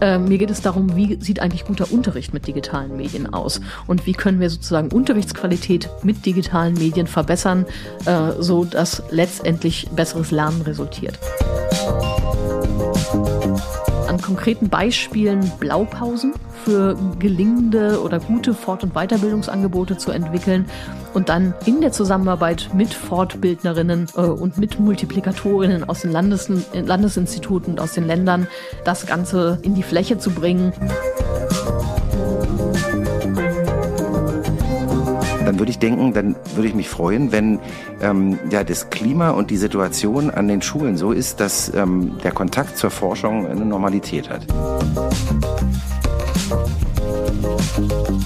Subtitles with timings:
[0.00, 3.60] Äh, mir geht es darum, wie sieht eigentlich guter Unterricht mit digitalen Medien aus?
[3.86, 7.66] Und wie können wir sozusagen Unterrichtsqualität mit digitalen Medien verbessern,
[8.06, 11.18] äh, so dass letztendlich besseres Lernen resultiert
[14.10, 20.66] an konkreten Beispielen Blaupausen für gelingende oder gute Fort- und Weiterbildungsangebote zu entwickeln
[21.14, 27.74] und dann in der Zusammenarbeit mit Fortbildnerinnen äh, und mit Multiplikatorinnen aus den Landes Landesinstituten
[27.74, 28.48] und aus den Ländern
[28.84, 30.72] das Ganze in die Fläche zu bringen.
[35.60, 37.60] Würde ich denken, dann würde ich mich freuen, wenn
[38.00, 42.32] ähm, ja, das Klima und die Situation an den Schulen so ist, dass ähm, der
[42.32, 44.46] Kontakt zur Forschung eine Normalität hat.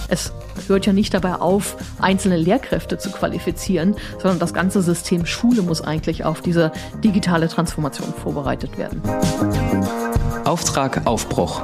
[0.08, 0.32] Es
[0.68, 5.82] hört ja nicht dabei auf, einzelne Lehrkräfte zu qualifizieren, sondern das ganze System Schule muss
[5.82, 6.72] eigentlich auf diese
[7.02, 9.02] digitale Transformation vorbereitet werden.
[10.44, 11.62] Auftrag Aufbruch.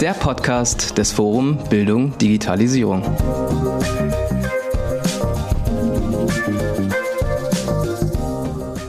[0.00, 3.02] Der Podcast des Forum Bildung Digitalisierung.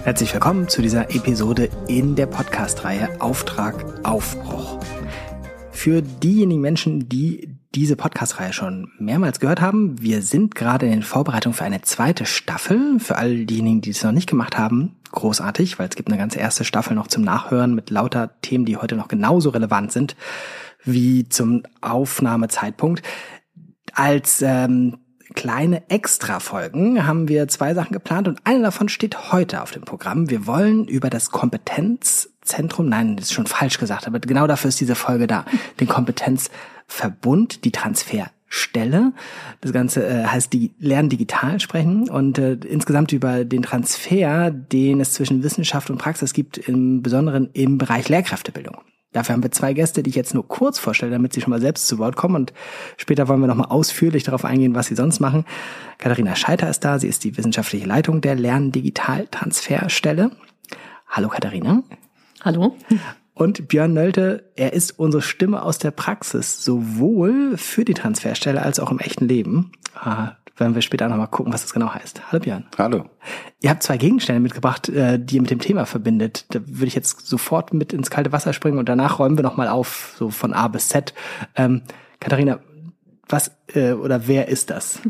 [0.04, 4.80] Herzlich willkommen zu dieser Episode in der Podcast-Reihe Auftrag Aufbruch.
[5.72, 11.54] Für diejenigen Menschen, die diese Podcast-Reihe schon mehrmals gehört haben, wir sind gerade in Vorbereitung
[11.54, 13.00] für eine zweite Staffel.
[13.00, 16.40] Für all diejenigen, die es noch nicht gemacht haben, großartig, weil es gibt eine ganze
[16.40, 20.16] erste Staffel noch zum Nachhören mit lauter Themen, die heute noch genauso relevant sind
[20.84, 23.04] wie zum Aufnahmezeitpunkt.
[23.94, 24.98] Als ähm,
[25.34, 30.30] kleine Extra-Folgen haben wir zwei Sachen geplant und eine davon steht heute auf dem Programm.
[30.30, 34.80] Wir wollen über das Kompetenzzentrum, nein, das ist schon falsch gesagt, aber genau dafür ist
[34.80, 35.46] diese Folge da,
[35.80, 39.14] den Kompetenzverbund, die Transferstelle.
[39.62, 45.00] Das Ganze äh, heißt die Lernen digital sprechen und äh, insgesamt über den Transfer, den
[45.00, 48.78] es zwischen Wissenschaft und Praxis gibt, im Besonderen im Bereich Lehrkräftebildung.
[49.14, 51.60] Dafür haben wir zwei Gäste, die ich jetzt nur kurz vorstelle, damit sie schon mal
[51.60, 52.36] selbst zu Wort kommen.
[52.36, 52.54] Und
[52.96, 55.46] später wollen wir nochmal ausführlich darauf eingehen, was sie sonst machen.
[55.98, 56.98] Katharina Scheiter ist da.
[56.98, 60.32] Sie ist die wissenschaftliche Leitung der Lerndigital-Transferstelle.
[61.10, 61.84] Hallo Katharina.
[62.42, 62.78] Hallo.
[63.34, 68.80] Und Björn Nölte, er ist unsere Stimme aus der Praxis, sowohl für die Transferstelle als
[68.80, 69.72] auch im echten Leben.
[70.62, 72.32] Werden wir später nochmal gucken, was das genau heißt.
[72.32, 72.66] Hallo Björn.
[72.78, 73.06] Hallo.
[73.62, 76.46] Ihr habt zwei Gegenstände mitgebracht, äh, die ihr mit dem Thema verbindet.
[76.54, 79.68] Da würde ich jetzt sofort mit ins kalte Wasser springen und danach räumen wir nochmal
[79.68, 81.16] auf, so von A bis Z.
[81.56, 81.82] Ähm,
[82.20, 82.60] Katharina,
[83.28, 85.02] was äh, oder wer ist das?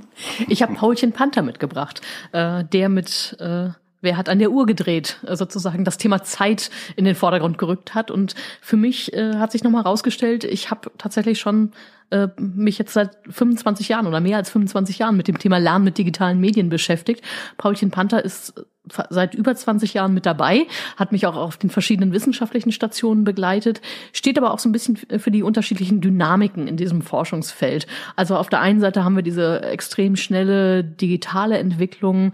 [0.48, 2.00] Ich habe Paulchen Panther mitgebracht,
[2.32, 6.70] äh, der mit äh, Wer hat an der Uhr gedreht, äh, sozusagen das Thema Zeit
[6.96, 8.12] in den Vordergrund gerückt hat.
[8.12, 11.72] Und für mich äh, hat sich nochmal herausgestellt, ich habe tatsächlich schon
[12.12, 15.86] äh, mich jetzt seit 25 Jahren oder mehr als 25 Jahren mit dem Thema Lernen
[15.86, 17.24] mit digitalen Medien beschäftigt.
[17.58, 18.64] Paulchen Panther ist äh,
[19.10, 20.66] seit über 20 Jahren mit dabei,
[20.98, 24.98] hat mich auch auf den verschiedenen wissenschaftlichen Stationen begleitet, steht aber auch so ein bisschen
[24.98, 27.88] für die unterschiedlichen Dynamiken in diesem Forschungsfeld.
[28.16, 32.34] Also auf der einen Seite haben wir diese extrem schnelle digitale Entwicklung,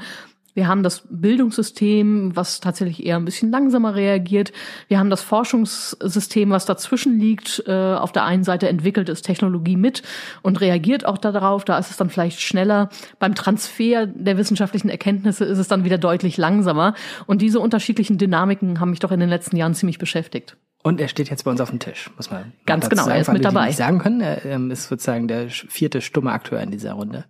[0.58, 4.52] wir haben das Bildungssystem, was tatsächlich eher ein bisschen langsamer reagiert.
[4.88, 7.64] Wir haben das Forschungssystem, was dazwischen liegt.
[7.68, 10.02] Äh, auf der einen Seite entwickelt es Technologie mit
[10.42, 11.64] und reagiert auch darauf.
[11.64, 12.90] Da ist es dann vielleicht schneller.
[13.20, 16.96] Beim Transfer der wissenschaftlichen Erkenntnisse ist es dann wieder deutlich langsamer.
[17.28, 20.58] Und diese unterschiedlichen Dynamiken haben mich doch in den letzten Jahren ziemlich beschäftigt.
[20.82, 22.54] Und er steht jetzt bei uns auf dem Tisch, muss man.
[22.66, 23.68] Ganz genau, sagen, er ist mit dabei.
[23.68, 27.26] Die sagen können, er ähm, ist sozusagen der vierte stumme Akteur in dieser Runde.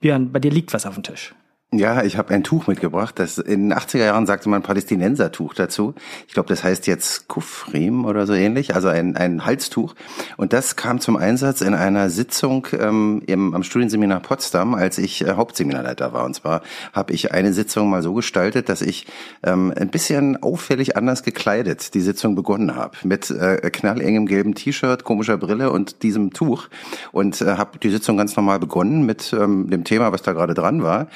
[0.00, 1.34] Björn, bei dir liegt was auf dem Tisch.
[1.70, 3.18] Ja, ich habe ein Tuch mitgebracht.
[3.18, 5.94] Das in den 80er Jahren sagte man Palästinensertuch dazu.
[6.26, 9.94] Ich glaube, das heißt jetzt Kufrim oder so ähnlich, also ein, ein Halstuch.
[10.38, 15.20] Und das kam zum Einsatz in einer Sitzung ähm, im, am Studienseminar Potsdam, als ich
[15.26, 16.24] äh, Hauptseminarleiter war.
[16.24, 16.62] Und zwar
[16.94, 19.06] habe ich eine Sitzung mal so gestaltet, dass ich
[19.42, 22.96] ähm, ein bisschen auffällig anders gekleidet die Sitzung begonnen habe.
[23.02, 26.68] Mit äh, knallengem gelben T-Shirt, komischer Brille und diesem Tuch.
[27.12, 30.54] Und äh, habe die Sitzung ganz normal begonnen mit ähm, dem Thema, was da gerade
[30.54, 31.08] dran war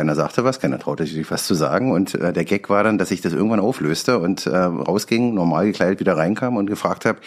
[0.00, 1.92] keiner sagte was, keiner traute sich was zu sagen.
[1.92, 5.66] Und äh, der Gag war dann, dass ich das irgendwann auflöste und äh, rausging, normal
[5.66, 7.18] gekleidet wieder reinkam und gefragt habe,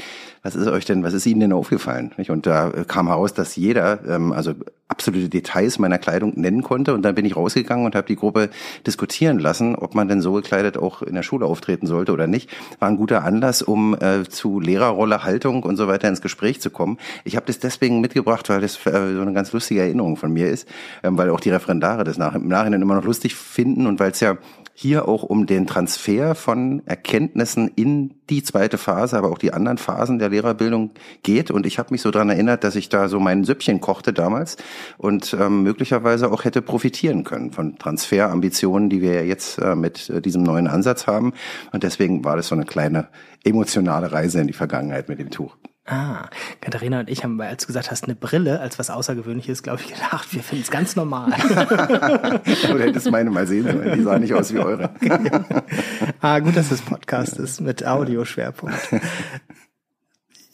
[0.42, 2.12] was ist euch denn, was ist Ihnen denn aufgefallen?
[2.27, 4.53] Und da kam heraus, dass jeder ähm, also
[4.94, 6.94] absolute Details meiner Kleidung nennen konnte.
[6.94, 8.50] Und dann bin ich rausgegangen und habe die Gruppe
[8.86, 12.51] diskutieren lassen, ob man denn so gekleidet auch in der Schule auftreten sollte oder nicht.
[12.80, 16.69] War ein guter Anlass, um äh, zu Lehrerrolle, Haltung und so weiter ins Gespräch zu
[16.69, 17.00] kommen.
[17.24, 20.50] Ich habe das deswegen mitgebracht, weil das äh, so eine ganz lustige Erinnerung von mir
[20.50, 20.68] ist,
[21.01, 24.12] ähm, weil auch die Referendare das nach, im Nachhinein immer noch lustig finden und weil
[24.12, 24.38] es ja
[24.74, 29.78] hier auch um den Transfer von Erkenntnissen in die zweite Phase, aber auch die anderen
[29.78, 30.92] Phasen der Lehrerbildung
[31.22, 31.52] geht.
[31.52, 34.58] Und ich habe mich so dran erinnert, dass ich da so mein Süppchen kochte damals
[34.98, 40.22] und ähm, möglicherweise auch hätte profitieren können von Transferambitionen, die wir jetzt äh, mit äh,
[40.22, 41.34] diesem neuen Ansatz haben.
[41.72, 43.10] Und deswegen war das so eine kleine
[43.44, 45.56] emotionale Reise in die Vergangenheit mit dem Tuch.
[45.85, 46.30] Ah,
[46.62, 49.88] Katharina und ich haben, als du gesagt hast, eine Brille als was Außergewöhnliches, glaube ich,
[49.94, 51.31] gedacht, wir finden es ganz normal.
[52.45, 54.91] du hättest meine mal sehen sollen, die sah nicht aus wie eure.
[56.21, 58.77] ah, gut, dass das Podcast ist mit Audioschwerpunkt.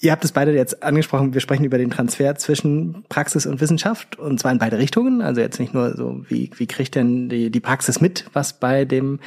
[0.02, 4.18] Ihr habt es beide jetzt angesprochen, wir sprechen über den Transfer zwischen Praxis und Wissenschaft
[4.18, 5.22] und zwar in beide Richtungen.
[5.22, 8.86] Also jetzt nicht nur so, wie, wie kriegt denn die, die Praxis mit, was bei
[8.86, 9.20] dem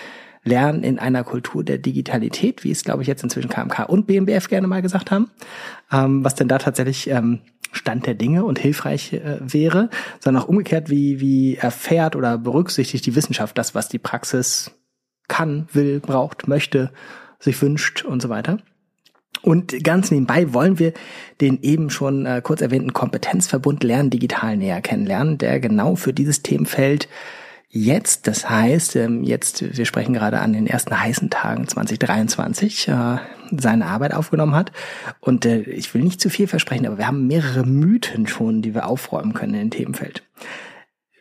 [0.44, 4.48] Lernen in einer Kultur der Digitalität, wie es, glaube ich, jetzt inzwischen KMK und BMBF
[4.48, 5.30] gerne mal gesagt haben,
[5.92, 7.40] ähm, was denn da tatsächlich ähm,
[7.70, 9.88] Stand der Dinge und hilfreich äh, wäre,
[10.20, 14.72] sondern auch umgekehrt, wie, wie erfährt oder berücksichtigt die Wissenschaft das, was die Praxis
[15.28, 16.90] kann, will, braucht, möchte,
[17.38, 18.58] sich wünscht und so weiter.
[19.42, 20.92] Und ganz nebenbei wollen wir
[21.40, 26.42] den eben schon äh, kurz erwähnten Kompetenzverbund Lernen digital näher kennenlernen, der genau für dieses
[26.42, 27.08] Themenfeld
[27.72, 28.26] jetzt.
[28.28, 33.16] Das heißt, ähm, jetzt, wir sprechen gerade an den ersten heißen Tagen 2023, äh,
[33.50, 34.70] seine Arbeit aufgenommen hat.
[35.20, 38.74] Und äh, ich will nicht zu viel versprechen, aber wir haben mehrere Mythen schon, die
[38.74, 40.22] wir aufräumen können in dem Themenfeld.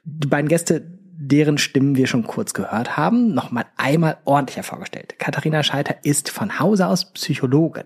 [0.03, 5.15] Die beiden Gäste deren Stimmen wir schon kurz gehört haben, nochmal einmal ordentlicher vorgestellt.
[5.19, 7.85] Katharina Scheiter ist von Hause aus Psychologin,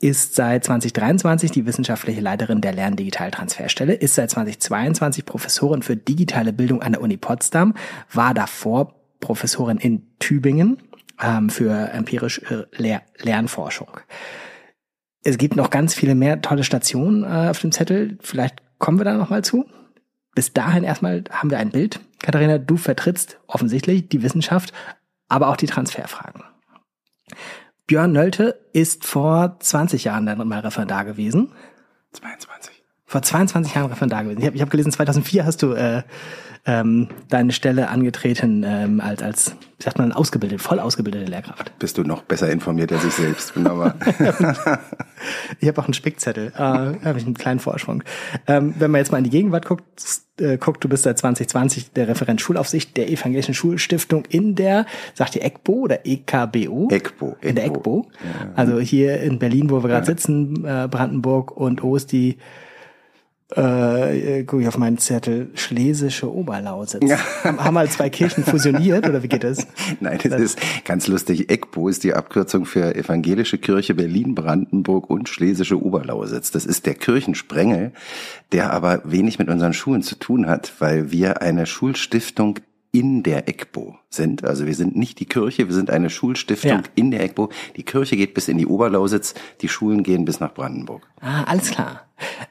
[0.00, 6.82] ist seit 2023 die wissenschaftliche Leiterin der Lerndigitaltransferstelle, ist seit 2022 Professorin für digitale Bildung
[6.82, 7.74] an der Uni Potsdam,
[8.12, 10.78] war davor Professorin in Tübingen
[11.22, 14.00] ähm, für empirische äh, Lehr Lernforschung.
[15.22, 18.18] Es gibt noch ganz viele mehr tolle Stationen äh, auf dem Zettel.
[18.20, 19.66] Vielleicht kommen wir da noch mal zu.
[20.38, 21.98] Bis dahin erstmal haben wir ein Bild.
[22.20, 24.72] Katharina, du vertrittst offensichtlich die Wissenschaft,
[25.28, 26.44] aber auch die Transferfragen.
[27.88, 31.50] Björn Nölte ist vor 20 Jahren dann mal Referendar gewesen.
[32.12, 32.77] 22.
[33.08, 34.40] Vor 22 Jahren Referendar gewesen.
[34.40, 36.02] Ich habe ich hab gelesen, 2004 hast du äh,
[36.66, 41.72] ähm, deine Stelle angetreten ähm, als, als, wie sagt man, ausgebildet, voll ausgebildete Lehrkraft.
[41.78, 43.94] Bist du noch besser informiert als ich selbst, wunderbar.
[45.58, 48.02] ich habe auch einen Spickzettel, äh, habe ich einen kleinen Vorsprung.
[48.46, 49.84] Ähm, wenn man jetzt mal in die Gegenwart guckt,
[50.38, 54.84] äh, guckt, du bist seit 2020 der Referent Schulaufsicht der Evangelischen Schulstiftung in der,
[55.14, 56.88] sagt ihr ECBO oder EKBO?
[56.90, 57.36] ECBO.
[57.40, 58.06] In der ECBO.
[58.12, 58.52] Ja.
[58.54, 60.14] Also hier in Berlin, wo wir gerade ja.
[60.14, 62.36] sitzen, äh, Brandenburg und O ist die
[63.54, 67.08] äh, gucke ich auf meinen Zettel, Schlesische Oberlausitz.
[67.08, 67.18] Ja.
[67.44, 69.66] Haben mal zwei Kirchen fusioniert oder wie geht das?
[70.00, 71.50] Nein, das, das ist ganz lustig.
[71.50, 76.50] ECBO ist die Abkürzung für Evangelische Kirche Berlin, Brandenburg und Schlesische Oberlausitz.
[76.50, 77.92] Das ist der Kirchensprengel,
[78.52, 82.58] der aber wenig mit unseren Schulen zu tun hat, weil wir eine Schulstiftung
[82.98, 84.44] in der ECBO sind.
[84.44, 86.82] Also wir sind nicht die Kirche, wir sind eine Schulstiftung ja.
[86.96, 87.48] in der ECBO.
[87.76, 91.06] Die Kirche geht bis in die Oberlausitz, die Schulen gehen bis nach Brandenburg.
[91.20, 92.02] Ah, alles klar.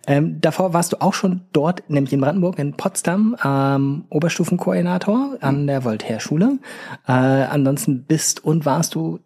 [0.08, 5.68] Ähm, davor warst du auch schon dort, nämlich in Brandenburg, in Potsdam, ähm, Oberstufenkoordinator an
[5.68, 6.60] der Voltaire-Schule.
[7.06, 9.20] Äh, ansonsten bist und warst du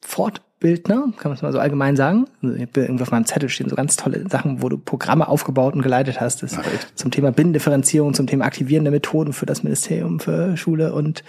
[0.00, 2.24] fort Bildner, kann man es mal so allgemein sagen.
[2.42, 5.28] Also ich habe irgendwo auf meinem Zettel stehen so ganz tolle Sachen, wo du Programme
[5.28, 6.42] aufgebaut und geleitet hast.
[6.42, 6.64] Das Ach,
[6.94, 11.22] zum Thema Binnendifferenzierung, zum Thema aktivierende Methoden für das Ministerium für Schule und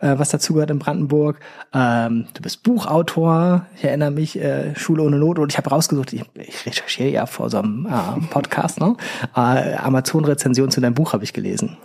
[0.00, 1.38] äh, was dazugehört in Brandenburg.
[1.72, 5.38] Ähm, du bist Buchautor, ich erinnere mich, äh, Schule ohne Not.
[5.38, 8.96] Und ich habe rausgesucht, ich, ich recherchiere ja vor so einem äh, Podcast, ne?
[9.36, 11.76] Äh, Amazon-Rezension zu deinem Buch habe ich gelesen.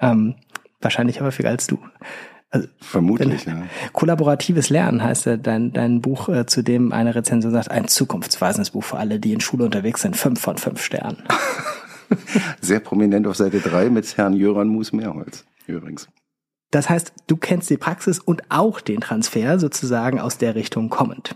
[0.00, 0.36] Ähm,
[0.80, 1.78] wahrscheinlich häufiger als du.
[2.52, 3.62] Also, Vermutlich, ja.
[3.94, 8.72] Kollaboratives Lernen heißt ja dein, dein Buch, äh, zu dem eine Rezension sagt, ein zukunftsweisendes
[8.72, 11.22] Buch für alle, die in Schule unterwegs sind, fünf von fünf Sternen.
[12.60, 16.08] Sehr prominent auf Seite drei mit Herrn Jöran Mus-Mehrholz, übrigens.
[16.70, 21.34] Das heißt, du kennst die Praxis und auch den Transfer sozusagen aus der Richtung kommend.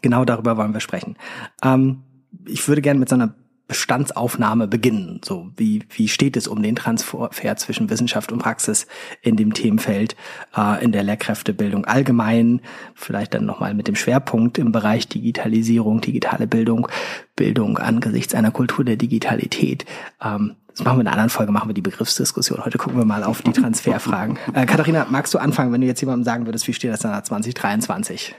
[0.00, 1.16] Genau darüber wollen wir sprechen.
[1.62, 2.04] Ähm,
[2.46, 3.34] ich würde gerne mit so einer
[3.66, 5.20] Bestandsaufnahme beginnen.
[5.24, 8.86] So, wie, wie steht es um den Transfer zwischen Wissenschaft und Praxis
[9.22, 10.16] in dem Themenfeld,
[10.56, 12.60] äh, in der Lehrkräftebildung allgemein,
[12.94, 16.88] vielleicht dann nochmal mit dem Schwerpunkt im Bereich Digitalisierung, digitale Bildung,
[17.36, 19.86] Bildung angesichts einer Kultur der Digitalität.
[20.22, 22.64] Ähm, das machen wir in einer anderen Folge, machen wir die Begriffsdiskussion.
[22.64, 24.38] Heute gucken wir mal auf die Transferfragen.
[24.52, 27.24] Äh, Katharina, magst du anfangen, wenn du jetzt jemandem sagen würdest, wie steht das dann
[27.24, 28.34] 2023?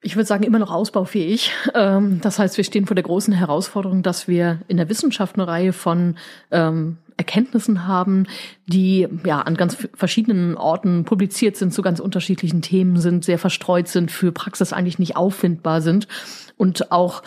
[0.00, 1.52] Ich würde sagen, immer noch ausbaufähig.
[1.74, 5.46] Ähm, das heißt, wir stehen vor der großen Herausforderung, dass wir in der Wissenschaft eine
[5.46, 6.16] Reihe von
[6.50, 8.26] ähm, Erkenntnissen haben,
[8.66, 13.86] die ja an ganz verschiedenen Orten publiziert sind, zu ganz unterschiedlichen Themen sind, sehr verstreut
[13.88, 16.08] sind, für Praxis eigentlich nicht auffindbar sind
[16.56, 17.22] und auch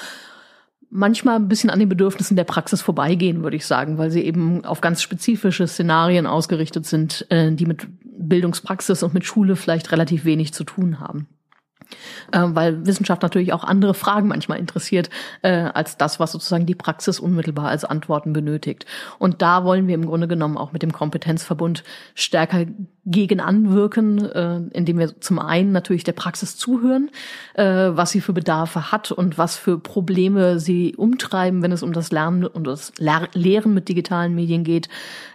[0.90, 4.66] manchmal ein bisschen an den Bedürfnissen der Praxis vorbeigehen, würde ich sagen, weil sie eben
[4.66, 10.26] auf ganz spezifische Szenarien ausgerichtet sind, äh, die mit Bildungspraxis und mit Schule vielleicht relativ
[10.26, 11.28] wenig zu tun haben
[12.32, 15.10] äh, weil Wissenschaft natürlich auch andere Fragen manchmal interessiert,
[15.42, 18.86] äh, als das, was sozusagen die Praxis unmittelbar als Antworten benötigt.
[19.20, 21.84] Und da wollen wir im Grunde genommen auch mit dem Kompetenzverbund
[22.16, 22.66] stärker
[23.06, 27.10] gegen anwirken, äh, indem wir zum einen natürlich der Praxis zuhören,
[27.56, 31.94] äh, was sie für Bedarfe hat und was für Probleme sie umtreiben, wenn es um
[31.94, 34.88] das Lernen und das Lehren mit digitalen Medien geht.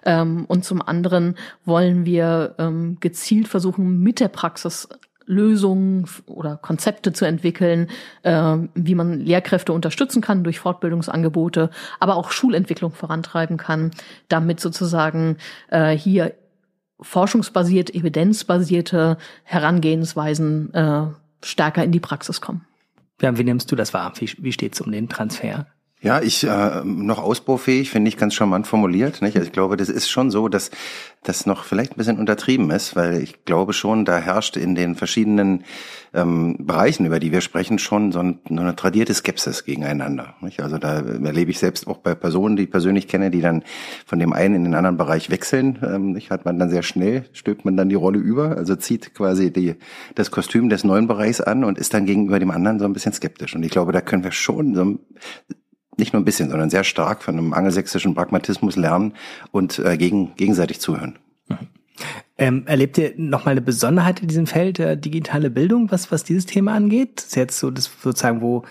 [0.05, 4.89] Ähm, und zum anderen wollen wir ähm, gezielt versuchen, mit der Praxis
[5.27, 7.89] Lösungen oder Konzepte zu entwickeln,
[8.23, 13.91] äh, wie man Lehrkräfte unterstützen kann durch Fortbildungsangebote, aber auch Schulentwicklung vorantreiben kann,
[14.29, 15.37] damit sozusagen
[15.69, 16.35] äh, hier
[17.01, 21.07] forschungsbasiert, evidenzbasierte Herangehensweisen äh,
[21.45, 22.65] stärker in die Praxis kommen.
[23.21, 24.13] Ja, wie nimmst du das wahr?
[24.19, 25.67] Wie, wie steht es um den Transfer?
[26.07, 29.23] Ja, ich äh, noch ausbaufähig, finde ich ganz charmant formuliert.
[29.23, 29.35] Nicht?
[29.37, 30.71] Also ich glaube, das ist schon so, dass
[31.25, 34.95] das noch vielleicht ein bisschen untertrieben ist, weil ich glaube schon, da herrscht in den
[34.95, 35.65] verschiedenen
[36.15, 40.37] ähm, Bereichen, über die wir sprechen, schon so, ein, eine tradierte Skepsis gegeneinander.
[40.43, 40.61] Nicht?
[40.61, 43.65] Also da erlebe ich selbst auch bei Personen, die ich persönlich kenne, die dann
[44.07, 45.81] von dem einen in den anderen Bereich wechseln.
[45.83, 46.31] Ähm, nicht?
[46.31, 49.75] Hat man dann sehr schnell, stülpt man dann die Rolle über, also zieht quasi die,
[50.15, 53.13] das Kostüm des neuen Bereichs an und ist dann gegenüber dem anderen so ein bisschen
[53.13, 53.57] skeptisch.
[53.57, 54.99] Und ich glaube, da können wir schon so
[55.97, 59.15] nicht nur ein bisschen, sondern sehr stark von einem angelsächsischen Pragmatismus lernen
[59.51, 61.19] und äh, gegen, gegenseitig zuhören.
[61.49, 61.59] Mhm.
[62.39, 66.45] Ähm, erlebt ihr nochmal eine Besonderheit in diesem Feld der digitale Bildung, was, was dieses
[66.45, 67.17] Thema angeht?
[67.17, 68.65] Das ist jetzt so das sozusagen, wo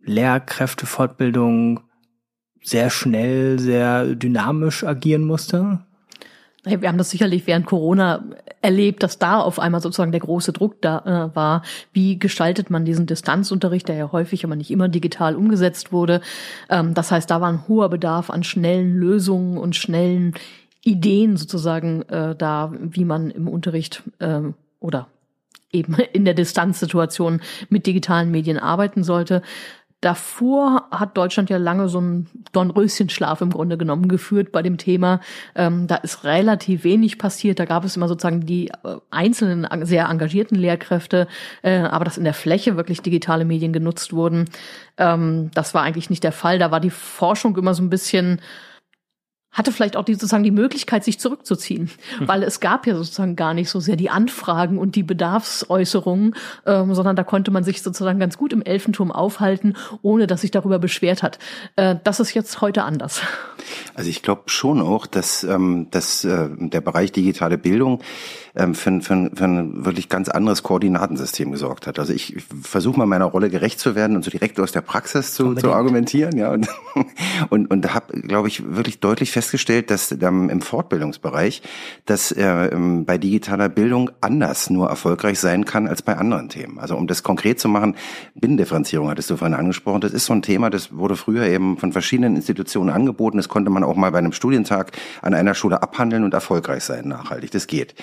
[0.00, 1.80] Lehrkräftefortbildung
[2.62, 5.86] sehr schnell, sehr dynamisch agieren musste?
[6.64, 8.24] Wir haben das sicherlich während Corona
[8.60, 11.62] erlebt, dass da auf einmal sozusagen der große Druck da äh, war.
[11.92, 16.20] Wie gestaltet man diesen Distanzunterricht, der ja häufig, aber nicht immer digital umgesetzt wurde?
[16.68, 20.34] Ähm, das heißt, da war ein hoher Bedarf an schnellen Lösungen und schnellen
[20.82, 24.40] Ideen sozusagen äh, da, wie man im Unterricht äh,
[24.80, 25.08] oder
[25.72, 29.42] eben in der Distanzsituation mit digitalen Medien arbeiten sollte.
[30.00, 35.20] Davor hat Deutschland ja lange so einen Dornröschenschlaf im Grunde genommen geführt bei dem Thema.
[35.54, 37.58] Ähm, da ist relativ wenig passiert.
[37.58, 41.28] Da gab es immer sozusagen die äh, einzelnen sehr engagierten Lehrkräfte,
[41.62, 44.46] äh, aber dass in der Fläche wirklich digitale Medien genutzt wurden,
[44.96, 46.58] ähm, das war eigentlich nicht der Fall.
[46.58, 48.40] Da war die Forschung immer so ein bisschen
[49.52, 52.28] hatte vielleicht auch die, sozusagen die Möglichkeit, sich zurückzuziehen, hm.
[52.28, 56.94] weil es gab ja sozusagen gar nicht so sehr die Anfragen und die Bedarfsäußerungen, ähm,
[56.94, 60.78] sondern da konnte man sich sozusagen ganz gut im Elfenturm aufhalten, ohne dass sich darüber
[60.78, 61.38] beschwert hat.
[61.76, 63.22] Äh, das ist jetzt heute anders.
[63.94, 68.02] Also ich glaube schon auch, dass, ähm, dass äh, der Bereich digitale Bildung
[68.54, 71.98] ähm, für, für, für ein wirklich ganz anderes Koordinatensystem gesorgt hat.
[71.98, 74.80] Also ich, ich versuche mal meiner Rolle gerecht zu werden und so direkt aus der
[74.80, 76.68] Praxis zu, zu argumentieren, ja und
[77.50, 81.62] und, und habe, glaube ich, wirklich deutlich festgestellt, dass ähm, im Fortbildungsbereich,
[82.04, 86.78] dass äh, ähm, bei digitaler Bildung anders nur erfolgreich sein kann als bei anderen Themen.
[86.78, 87.96] Also um das konkret zu machen,
[88.34, 90.02] Binnendifferenzierung hattest du vorhin angesprochen.
[90.02, 93.38] Das ist so ein Thema, das wurde früher eben von verschiedenen Institutionen angeboten.
[93.38, 94.92] Das konnte man auch mal bei einem Studientag
[95.22, 97.50] an einer Schule abhandeln und erfolgreich sein nachhaltig.
[97.50, 97.94] Das geht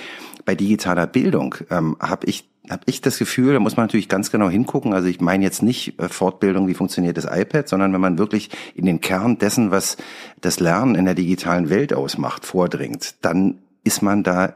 [0.47, 4.31] bei digitaler Bildung ähm, habe ich habe ich das Gefühl, da muss man natürlich ganz
[4.31, 4.93] genau hingucken.
[4.93, 8.49] Also ich meine jetzt nicht äh, Fortbildung, wie funktioniert das iPad, sondern wenn man wirklich
[8.75, 9.97] in den Kern dessen, was
[10.41, 14.53] das Lernen in der digitalen Welt ausmacht, vordringt, dann ist man da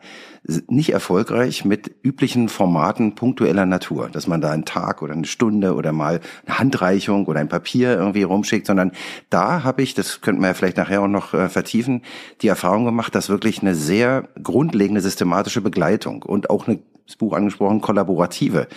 [0.68, 5.76] nicht erfolgreich mit üblichen Formaten punktueller Natur, dass man da einen Tag oder eine Stunde
[5.76, 8.92] oder mal eine Handreichung oder ein Papier irgendwie rumschickt, sondern
[9.30, 12.02] da habe ich, das könnten wir ja vielleicht nachher auch noch äh, vertiefen,
[12.42, 16.80] die Erfahrung gemacht, dass wirklich eine sehr grundlegende systematische Begleitung und auch eine
[17.18, 18.68] Buch angesprochen, kollaborative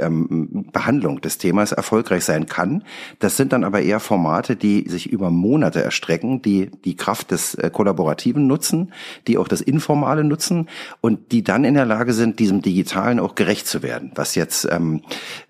[0.00, 2.84] ähm, Behandlung des Themas erfolgreich sein kann.
[3.18, 7.54] Das sind dann aber eher Formate, die sich über Monate erstrecken, die die Kraft des
[7.54, 8.92] äh, Kollaborativen nutzen,
[9.26, 10.68] die auch das Informale nutzen
[11.00, 14.66] und die dann in der Lage sind, diesem Digitalen auch gerecht zu werden, was jetzt
[14.70, 15.02] ähm,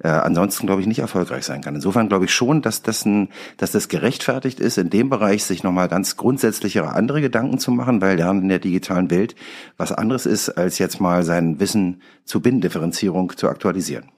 [0.02, 1.74] äh, ansonsten, glaube ich, nicht erfolgreich sein kann.
[1.74, 5.62] Insofern glaube ich schon, dass das, ein, dass das gerechtfertigt ist, in dem Bereich sich
[5.62, 9.34] nochmal ganz grundsätzlichere andere Gedanken zu machen, weil Lernen in der digitalen Welt
[9.76, 14.10] was anderes ist, als jetzt mal sein Wissen zu Binnendifferenzierung zu aktualisieren.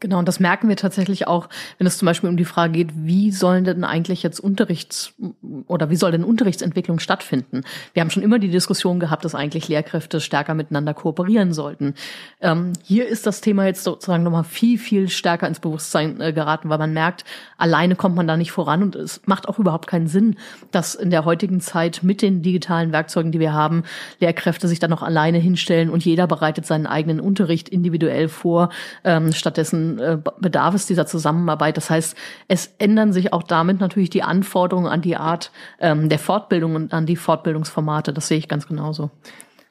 [0.00, 2.88] Genau, und das merken wir tatsächlich auch, wenn es zum Beispiel um die Frage geht,
[2.94, 5.12] wie sollen denn eigentlich jetzt Unterrichts-
[5.66, 7.64] oder wie soll denn Unterrichtsentwicklung stattfinden?
[7.92, 11.94] Wir haben schon immer die Diskussion gehabt, dass eigentlich Lehrkräfte stärker miteinander kooperieren sollten.
[12.40, 16.70] Ähm, hier ist das Thema jetzt sozusagen nochmal viel, viel stärker ins Bewusstsein äh, geraten,
[16.70, 17.26] weil man merkt,
[17.58, 20.36] alleine kommt man da nicht voran und es macht auch überhaupt keinen Sinn,
[20.70, 23.82] dass in der heutigen Zeit mit den digitalen Werkzeugen, die wir haben,
[24.18, 28.70] Lehrkräfte sich dann noch alleine hinstellen und jeder bereitet seinen eigenen Unterricht individuell vor.
[29.04, 31.76] Ähm, stattdessen äh, bedarf es dieser Zusammenarbeit.
[31.76, 32.16] Das heißt,
[32.48, 36.92] es ändern sich auch damit natürlich die Anforderungen an die Art ähm, der Fortbildung und
[36.92, 38.12] an die Fortbildungsformate.
[38.12, 39.10] Das sehe ich ganz genauso.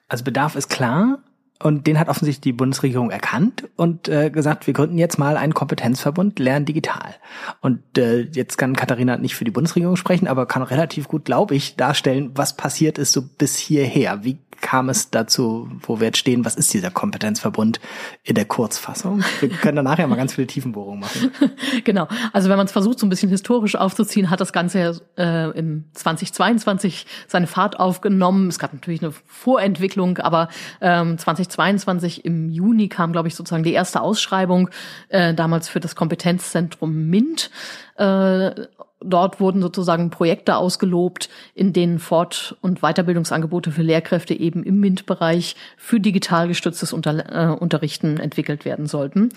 [0.08, 1.20] Also Bedarf ist klar,
[1.62, 5.54] Und den hat offensichtlich die Bundesregierung erkannt und äh, gesagt, wir gründen jetzt mal einen
[5.54, 7.16] Kompetenzverbund Lernen digital.
[7.60, 11.56] Und äh, jetzt kann Katharina nicht für die Bundesregierung sprechen, aber kann relativ gut, glaube
[11.56, 14.24] ich, darstellen, was passiert ist so bis hierher.
[14.24, 16.46] Wie kam es dazu, wo wir jetzt stehen?
[16.46, 17.80] Was ist dieser Kompetenzverbund
[18.24, 19.24] in der Kurzfassung?
[19.40, 21.32] Wir können da nachher mal ganz viele Tiefenbohrungen machen.
[21.84, 22.08] genau.
[22.34, 25.86] Also wenn man es versucht, so ein bisschen historisch aufzuziehen, hat das Ganze äh, im
[25.94, 28.48] 2022 seine Fahrt aufgenommen.
[28.48, 30.50] Es gab natürlich eine Vorentwicklung, aber
[30.82, 34.70] ähm, 2022 im Juni kam, glaube ich, sozusagen die erste Ausschreibung,
[35.10, 37.50] äh, damals für das Kompetenzzentrum MINT.
[37.98, 38.68] Äh,
[39.02, 45.56] Dort wurden sozusagen Projekte ausgelobt, in denen Fort- und Weiterbildungsangebote für Lehrkräfte eben im MINT-Bereich
[45.78, 49.30] für digital gestütztes Unter äh, Unterrichten entwickelt werden sollten.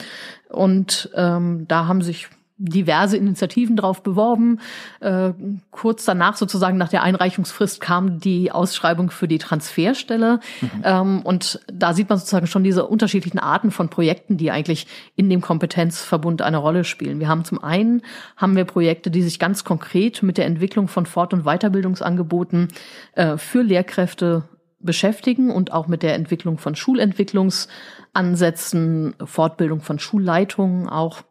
[0.48, 2.28] Und ähm, da haben sich
[2.58, 4.60] diverse Initiativen drauf beworben.
[5.00, 5.32] Äh,
[5.70, 10.40] kurz danach, sozusagen nach der Einreichungsfrist, kam die Ausschreibung für die Transferstelle.
[10.60, 10.70] Mhm.
[10.84, 15.30] Ähm, und da sieht man sozusagen schon diese unterschiedlichen Arten von Projekten, die eigentlich in
[15.30, 17.20] dem Kompetenzverbund eine Rolle spielen.
[17.20, 18.02] Wir haben zum einen
[18.36, 22.68] haben wir Projekte, die sich ganz konkret mit der Entwicklung von Fort- und Weiterbildungsangeboten
[23.14, 24.44] äh, für Lehrkräfte
[24.82, 31.22] beschäftigen und auch mit der Entwicklung von Schulentwicklungsansätzen, Fortbildung von Schulleitungen auch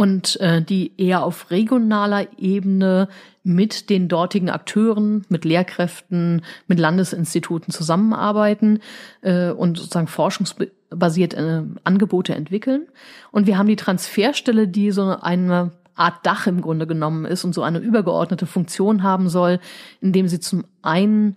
[0.00, 3.10] und äh, die eher auf regionaler Ebene
[3.42, 8.78] mit den dortigen Akteuren, mit Lehrkräften, mit Landesinstituten zusammenarbeiten
[9.20, 12.86] äh, und sozusagen forschungsbasiert äh, Angebote entwickeln.
[13.30, 17.54] Und wir haben die Transferstelle, die so eine Art Dach im Grunde genommen ist und
[17.54, 19.60] so eine übergeordnete Funktion haben soll,
[20.00, 21.36] indem sie zum einen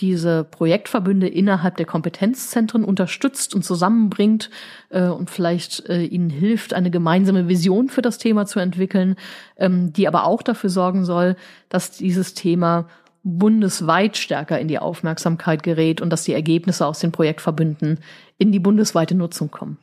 [0.00, 4.50] diese Projektverbünde innerhalb der Kompetenzzentren unterstützt und zusammenbringt
[4.90, 9.16] äh, und vielleicht äh, ihnen hilft, eine gemeinsame Vision für das Thema zu entwickeln,
[9.56, 11.36] ähm, die aber auch dafür sorgen soll,
[11.68, 12.88] dass dieses Thema
[13.22, 18.00] bundesweit stärker in die Aufmerksamkeit gerät und dass die Ergebnisse aus den Projektverbünden
[18.36, 19.78] in die bundesweite Nutzung kommen.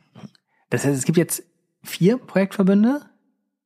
[0.70, 1.42] Das heißt, es gibt jetzt
[1.82, 3.00] vier Projektverbünde,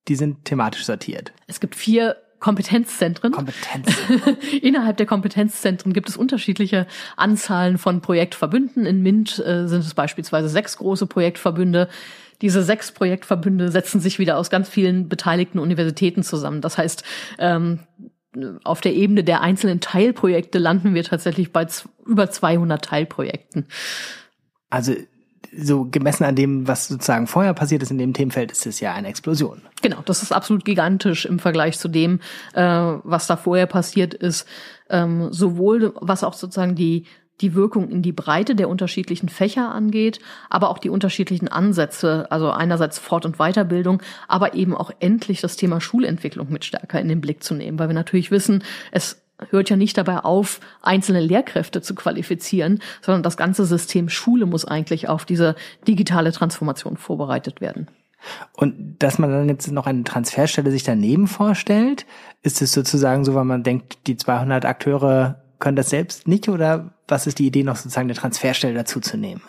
[0.08, 1.32] die sind thematisch sortiert.
[1.46, 3.32] Es gibt vier Kompetenzzentren.
[3.32, 4.36] Kompetenzzentren.
[4.62, 8.86] Innerhalb der Kompetenzzentren gibt es unterschiedliche Anzahlen von Projektverbünden.
[8.86, 11.88] In MINT äh, sind es beispielsweise sechs große Projektverbünde.
[12.42, 16.60] Diese sechs Projektverbünde setzen sich wieder aus ganz vielen beteiligten Universitäten zusammen.
[16.60, 17.02] Das heißt,
[17.38, 17.80] ähm,
[18.64, 21.66] auf der Ebene der einzelnen Teilprojekte landen wir tatsächlich bei
[22.04, 23.66] über 200 Teilprojekten.
[24.68, 24.94] Also
[25.56, 28.94] so gemessen an dem, was sozusagen vorher passiert ist in dem Themenfeld, ist es ja
[28.94, 29.62] eine Explosion.
[29.82, 32.20] Genau, das ist absolut gigantisch im Vergleich zu dem,
[32.54, 34.46] äh, was da vorher passiert ist.
[34.88, 37.06] Ähm, sowohl was auch sozusagen die
[37.40, 42.50] die Wirkung in die Breite der unterschiedlichen Fächer angeht, aber auch die unterschiedlichen Ansätze, also
[42.50, 47.20] einerseits Fort- und Weiterbildung, aber eben auch endlich das Thema Schulentwicklung mit stärker in den
[47.20, 51.82] Blick zu nehmen, weil wir natürlich wissen, es hört ja nicht dabei auf, einzelne Lehrkräfte
[51.82, 55.54] zu qualifizieren, sondern das ganze System Schule muss eigentlich auf diese
[55.86, 57.88] digitale Transformation vorbereitet werden.
[58.54, 62.06] Und dass man dann jetzt noch eine Transferstelle sich daneben vorstellt,
[62.42, 66.94] ist es sozusagen so, weil man denkt, die 200 Akteure können das selbst nicht oder
[67.08, 69.42] was ist die Idee noch sozusagen eine Transferstelle dazu zu nehmen?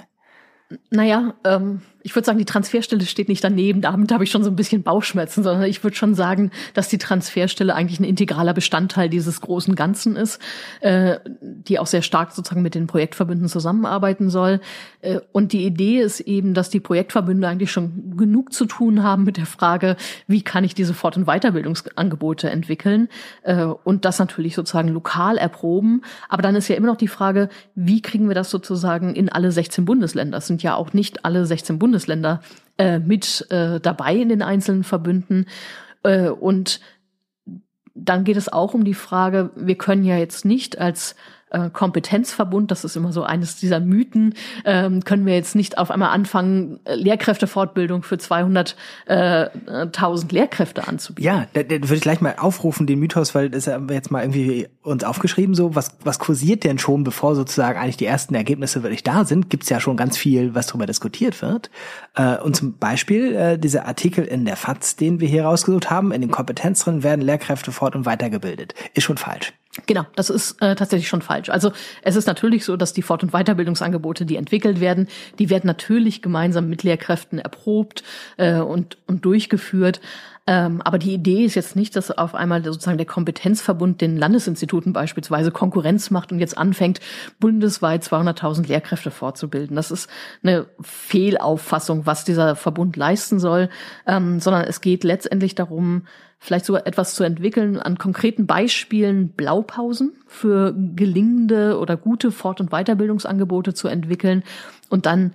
[0.90, 3.82] Naja, ähm, ich würde sagen, die Transferstelle steht nicht daneben.
[3.82, 6.98] Damit habe ich schon so ein bisschen Bauchschmerzen, sondern ich würde schon sagen, dass die
[6.98, 10.40] Transferstelle eigentlich ein integraler Bestandteil dieses großen Ganzen ist,
[10.80, 14.62] äh, die auch sehr stark sozusagen mit den Projektverbünden zusammenarbeiten soll.
[15.02, 19.26] Äh, und die Idee ist eben, dass die Projektverbünde eigentlich schon genug zu tun haben
[19.26, 23.10] mit der Frage, wie kann ich diese Fort- und Weiterbildungsangebote entwickeln
[23.44, 26.04] äh, und das natürlich sozusagen lokal erproben.
[26.30, 29.52] Aber dann ist ja immer noch die Frage, wie kriegen wir das sozusagen in alle
[29.52, 30.38] 16 Bundesländer?
[30.38, 32.42] Das sind ja auch nicht alle 16 Bundesländer Bundesländer
[32.78, 35.48] äh, mit äh, dabei in den einzelnen Verbünden.
[36.04, 36.80] Äh, und
[37.96, 41.16] dann geht es auch um die Frage, wir können ja jetzt nicht als
[41.50, 44.34] äh, Kompetenzverbund, das ist immer so eines dieser Mythen,
[44.66, 48.76] ähm, können wir jetzt nicht auf einmal anfangen, äh, Lehrkräftefortbildung für 200.000
[49.08, 51.26] äh, Lehrkräfte anzubieten.
[51.26, 54.12] Ja, da, da würde ich gleich mal aufrufen, den Mythos, weil das haben wir jetzt
[54.12, 58.36] mal irgendwie uns aufgeschrieben, so was, was kursiert denn schon, bevor sozusagen eigentlich die ersten
[58.36, 61.70] Ergebnisse wirklich da sind, gibt's ja schon ganz viel, was darüber diskutiert wird.
[62.16, 66.12] Äh, und zum Beispiel äh, dieser Artikel in der FAZ, den wir hier rausgesucht haben,
[66.12, 69.54] in den Kompetenzrennen werden Lehrkräfte fort- und weitergebildet, ist schon falsch.
[69.86, 71.50] Genau, das ist äh, tatsächlich schon falsch.
[71.50, 75.08] Also es ist natürlich so, dass die Fort- und Weiterbildungsangebote, die entwickelt werden,
[75.40, 78.04] die werden natürlich gemeinsam mit Lehrkräften erprobt
[78.38, 80.02] äh, und, und durchgeführt.
[80.50, 84.94] Ähm, aber die Idee ist jetzt nicht, dass auf einmal sozusagen der Kompetenzverbund den Landesinstituten
[84.94, 87.02] beispielsweise Konkurrenz macht und jetzt anfängt,
[87.40, 89.76] bundesweit 200.000 Lehrkräfte fortzubilden.
[89.76, 90.10] Das ist
[90.42, 93.70] eine Fehlauffassung, was dieser Verbund leisten soll,
[94.08, 96.04] ähm, sondern es geht letztendlich darum,
[96.40, 102.70] vielleicht sogar etwas zu entwickeln, an konkreten Beispielen Blaupausen für gelingende oder gute Fort- und
[102.70, 104.44] Weiterbildungsangebote zu entwickeln
[104.90, 105.34] und dann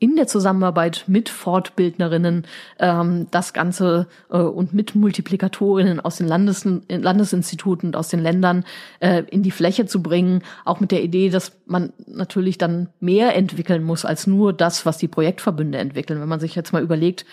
[0.00, 2.46] in der Zusammenarbeit mit Fortbildnerinnen
[2.78, 8.64] ähm, das Ganze äh, und mit Multiplikatorinnen aus den Landes Landesinstituten und aus den Ländern
[9.00, 13.34] äh, in die Fläche zu bringen, auch mit der Idee, dass man natürlich dann mehr
[13.34, 16.20] entwickeln muss als nur das, was die Projektverbünde entwickeln.
[16.20, 17.26] Wenn man sich jetzt mal überlegt,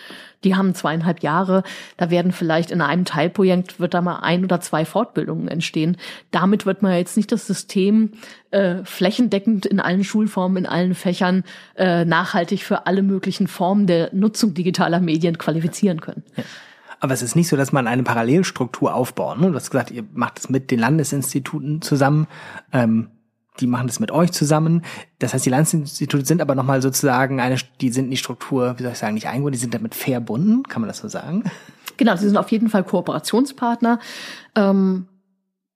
[0.46, 1.64] die haben zweieinhalb Jahre,
[1.96, 5.96] da werden vielleicht in einem Teilprojekt wird da mal ein oder zwei Fortbildungen entstehen.
[6.30, 8.12] Damit wird man jetzt nicht das System
[8.52, 11.42] äh, flächendeckend in allen Schulformen, in allen Fächern
[11.74, 16.22] äh, nachhaltig für alle möglichen Formen der Nutzung digitaler Medien qualifizieren können.
[16.36, 16.44] Ja.
[17.00, 19.38] Aber es ist nicht so, dass man eine Parallelstruktur aufbaut.
[19.38, 19.48] Ne?
[19.48, 22.26] Du hast gesagt, ihr macht es mit den Landesinstituten zusammen.
[22.72, 23.08] Ähm,
[23.60, 24.82] die machen das mit euch zusammen.
[25.18, 28.82] Das heißt, die Landesinstitute sind aber nochmal sozusagen eine, die sind in die Struktur, wie
[28.82, 31.44] soll ich sagen, nicht eingebunden, die sind damit verbunden, kann man das so sagen?
[31.96, 33.98] Genau, sie sind auf jeden Fall Kooperationspartner.
[34.54, 35.06] Ähm,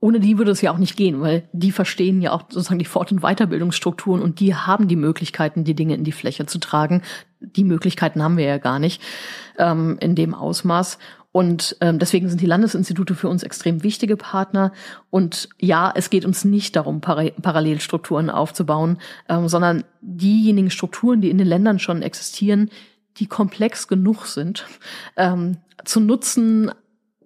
[0.02, 2.86] ohne die würde es ja auch nicht gehen, weil die verstehen ja auch sozusagen die
[2.86, 7.02] Fort- und Weiterbildungsstrukturen und die haben die Möglichkeiten, die Dinge in die Fläche zu tragen.
[7.40, 9.02] Die Möglichkeiten haben wir ja gar nicht
[9.58, 10.98] ähm, in dem Ausmaß.
[11.32, 14.72] Und ähm, deswegen sind die Landesinstitute für uns extrem wichtige Partner.
[15.10, 21.30] Und ja, es geht uns nicht darum, Par Parallelstrukturen aufzubauen, ähm, sondern diejenigen Strukturen, die
[21.30, 22.70] in den Ländern schon existieren,
[23.18, 24.66] die komplex genug sind,
[25.16, 26.72] ähm, zu nutzen,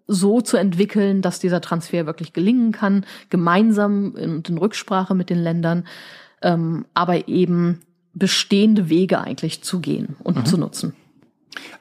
[0.06, 5.42] so zu entwickeln, dass dieser Transfer wirklich gelingen kann, gemeinsam in, in Rücksprache mit den
[5.42, 5.86] Ländern,
[6.42, 7.80] ähm, aber eben
[8.12, 10.44] bestehende Wege eigentlich zu gehen und mhm.
[10.44, 10.94] zu nutzen.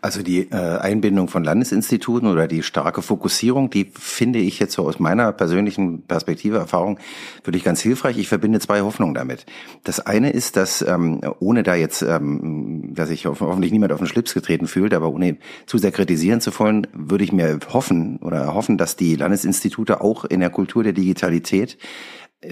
[0.01, 4.85] Also die äh, Einbindung von Landesinstituten oder die starke Fokussierung, die finde ich jetzt so
[4.87, 6.99] aus meiner persönlichen Perspektive, Erfahrung,
[7.43, 8.17] wirklich ganz hilfreich.
[8.17, 9.45] Ich verbinde zwei Hoffnungen damit.
[9.83, 14.07] Das eine ist, dass ähm, ohne da jetzt, ähm, dass sich hoffentlich niemand auf den
[14.07, 18.53] Schlips getreten fühlt, aber ohne zu sehr kritisieren zu wollen, würde ich mir hoffen oder
[18.53, 21.77] hoffen, dass die Landesinstitute auch in der Kultur der Digitalität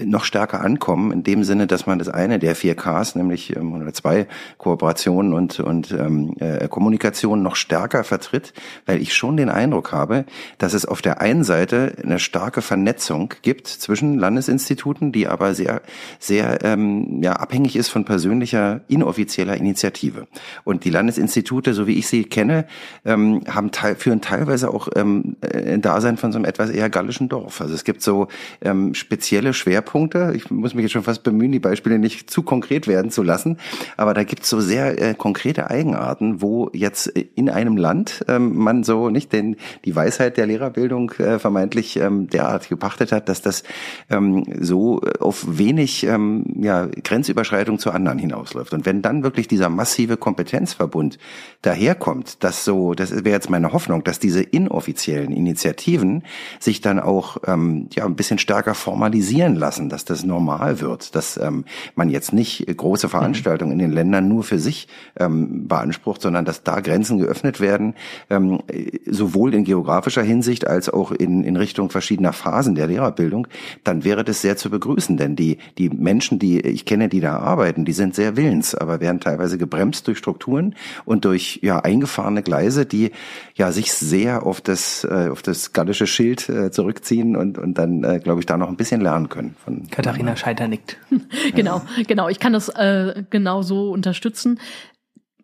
[0.04, 3.74] noch stärker ankommen, in dem Sinne, dass man das eine der vier Ks, nämlich ähm,
[3.74, 4.26] oder zwei
[4.58, 8.52] Kooperationen und, und ähm, äh, Kommunikation noch stärker vertritt,
[8.86, 10.24] weil ich schon den Eindruck habe,
[10.58, 15.82] dass es auf der einen Seite eine starke Vernetzung gibt zwischen Landesinstituten, die aber sehr,
[16.18, 20.26] sehr ähm, ja, abhängig ist von persönlicher, inoffizieller Initiative.
[20.64, 22.66] Und die Landesinstitute, so wie ich sie kenne,
[23.04, 27.28] ähm, haben te führen teilweise auch ähm, ein Dasein von so einem etwas eher gallischen
[27.28, 27.60] Dorf.
[27.60, 28.28] Also es gibt so
[28.62, 30.32] ähm, spezielle Schwer Schwerpunkte.
[30.34, 33.58] Ich muss mich jetzt schon fast bemühen, die Beispiele nicht zu konkret werden zu lassen.
[33.96, 38.56] Aber da gibt es so sehr äh, konkrete Eigenarten, wo jetzt in einem Land ähm,
[38.56, 43.42] man so nicht den, die Weisheit der Lehrerbildung äh, vermeintlich ähm, derart gepachtet hat, dass
[43.42, 43.64] das
[44.10, 48.72] ähm, so auf wenig ähm, ja, Grenzüberschreitung zu anderen hinausläuft.
[48.72, 51.18] Und wenn dann wirklich dieser massive Kompetenzverbund
[51.62, 56.22] daherkommt, dass so, das wäre jetzt meine Hoffnung, dass diese inoffiziellen Initiativen
[56.60, 61.36] sich dann auch ähm, ja ein bisschen stärker formalisieren lassen dass das normal wird, dass
[61.36, 64.88] ähm, man jetzt nicht große Veranstaltungen in den Ländern nur für sich
[65.20, 67.94] ähm, beansprucht, sondern dass da Grenzen geöffnet werden,
[68.30, 68.60] ähm,
[69.08, 73.46] sowohl in geografischer Hinsicht als auch in, in Richtung verschiedener Phasen der Lehrerbildung,
[73.84, 77.36] dann wäre das sehr zu begrüßen, denn die, die Menschen, die ich kenne, die da
[77.36, 82.42] arbeiten, die sind sehr willens, aber werden teilweise gebremst durch Strukturen und durch ja eingefahrene
[82.42, 83.12] Gleise, die
[83.54, 88.02] ja sich sehr auf das äh, auf das gallische Schild äh, zurückziehen und und dann
[88.02, 90.96] äh, glaube ich da noch ein bisschen lernen können von Katharina Scheiter nickt.
[91.54, 92.28] genau, genau.
[92.28, 94.60] Ich kann das äh, genau so unterstützen.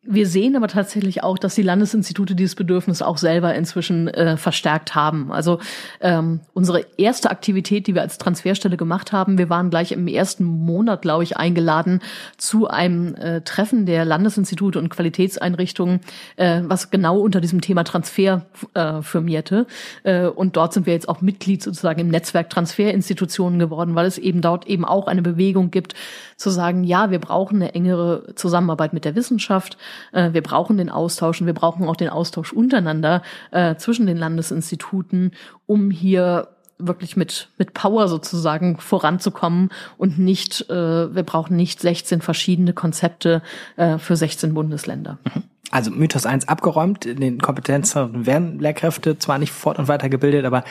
[0.03, 4.95] Wir sehen aber tatsächlich auch, dass die Landesinstitute dieses Bedürfnis auch selber inzwischen äh, verstärkt
[4.95, 5.33] haben.
[5.33, 5.59] Also
[6.01, 10.45] ähm, unsere erste Aktivität, die wir als Transferstelle gemacht haben, wir waren gleich im ersten
[10.45, 12.01] Monat, glaube ich, eingeladen
[12.37, 16.01] zu einem äh, Treffen der Landesinstitute und Qualitätseinrichtungen,
[16.37, 19.67] äh, was genau unter diesem Thema Transfer äh, firmierte.
[20.05, 24.19] Äh, und dort sind wir jetzt auch Mitglied sozusagen im Netzwerk Transferinstitutionen geworden, weil es
[24.19, 25.95] eben dort eben auch eine Bewegung gibt,
[26.39, 29.77] zu sagen, ja, wir brauchen eine engere Zusammenarbeit mit der Wissenschaft.
[30.13, 34.17] Äh, wir brauchen den Austausch und wir brauchen auch den Austausch untereinander äh, zwischen den
[34.17, 35.33] Landesinstituten,
[35.67, 36.49] um hier
[36.79, 43.43] wirklich mit mit Power sozusagen voranzukommen und nicht äh, wir brauchen nicht 16 verschiedene Konzepte
[43.77, 45.19] äh, für 16 Bundesländer.
[45.25, 45.43] Mhm.
[45.71, 50.65] Also Mythos 1 abgeräumt, in den Kompetenzzentren werden Lehrkräfte zwar nicht fort- und weitergebildet, aber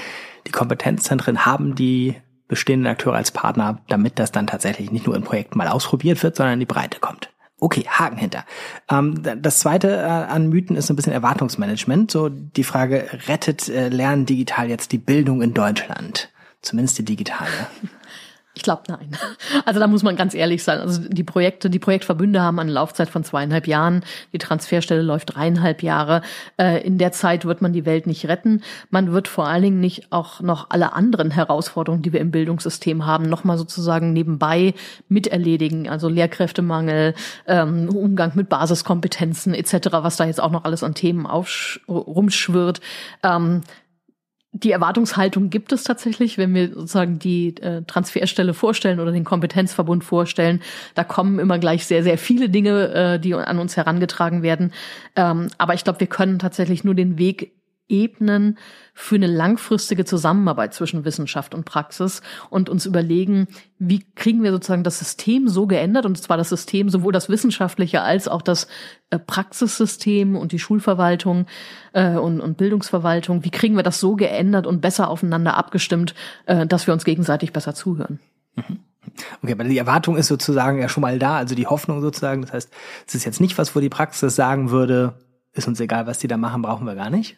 [0.48, 2.16] die Kompetenzzentren haben die
[2.48, 6.36] bestehenden Akteure als Partner, damit das dann tatsächlich nicht nur in Projekten mal ausprobiert wird,
[6.36, 7.30] sondern in die Breite kommt.
[7.60, 8.46] Okay, Haken hinter.
[8.90, 12.12] Ähm, das zweite äh, an Mythen ist ein bisschen Erwartungsmanagement.
[12.12, 16.30] So die Frage, rettet äh, Lernen digital jetzt die Bildung in Deutschland?
[16.62, 17.50] Zumindest die digitale.
[18.58, 19.12] Ich glaube nein.
[19.66, 20.80] Also da muss man ganz ehrlich sein.
[20.80, 24.04] Also die Projekte, die Projektverbünde haben eine Laufzeit von zweieinhalb Jahren.
[24.34, 26.22] Die Transferstelle läuft dreieinhalb Jahre.
[26.58, 28.64] Äh, in der Zeit wird man die Welt nicht retten.
[28.90, 33.06] Man wird vor allen Dingen nicht auch noch alle anderen Herausforderungen, die wir im Bildungssystem
[33.06, 34.74] haben, nochmal sozusagen nebenbei
[35.08, 35.88] miterledigen.
[35.88, 37.14] Also Lehrkräftemangel,
[37.46, 41.28] ähm, Umgang mit Basiskompetenzen etc., was da jetzt auch noch alles an Themen
[41.88, 42.82] rumschwirrt.
[44.54, 50.04] Die Erwartungshaltung gibt es tatsächlich, wenn wir sozusagen die äh, Transferstelle vorstellen oder den Kompetenzverbund
[50.04, 50.62] vorstellen.
[50.96, 54.74] Da kommen immer gleich sehr, sehr viele Dinge, äh, die an uns herangetragen werden.
[55.16, 57.57] Ähm, aber ich glaube, wir können tatsächlich nur den Weg
[57.90, 58.58] ebnen
[58.94, 63.48] für eine langfristige Zusammenarbeit zwischen Wissenschaft und Praxis und uns überlegen,
[63.80, 68.02] wie kriegen wir sozusagen das System so geändert, und zwar das System sowohl das wissenschaftliche
[68.02, 68.68] als auch das
[69.10, 71.46] äh, Praxissystem und die Schulverwaltung
[71.94, 76.66] äh, und, und Bildungsverwaltung, wie kriegen wir das so geändert und besser aufeinander abgestimmt, äh,
[76.66, 78.20] dass wir uns gegenseitig besser zuhören.
[78.56, 78.80] Mhm.
[79.42, 82.42] Okay, aber die Erwartung ist sozusagen ja schon mal da, also die Hoffnung sozusagen.
[82.42, 82.74] Das heißt,
[83.08, 85.14] es ist jetzt nicht was, wo die Praxis sagen würde,
[85.54, 87.38] ist uns egal, was die da machen, brauchen wir gar nicht.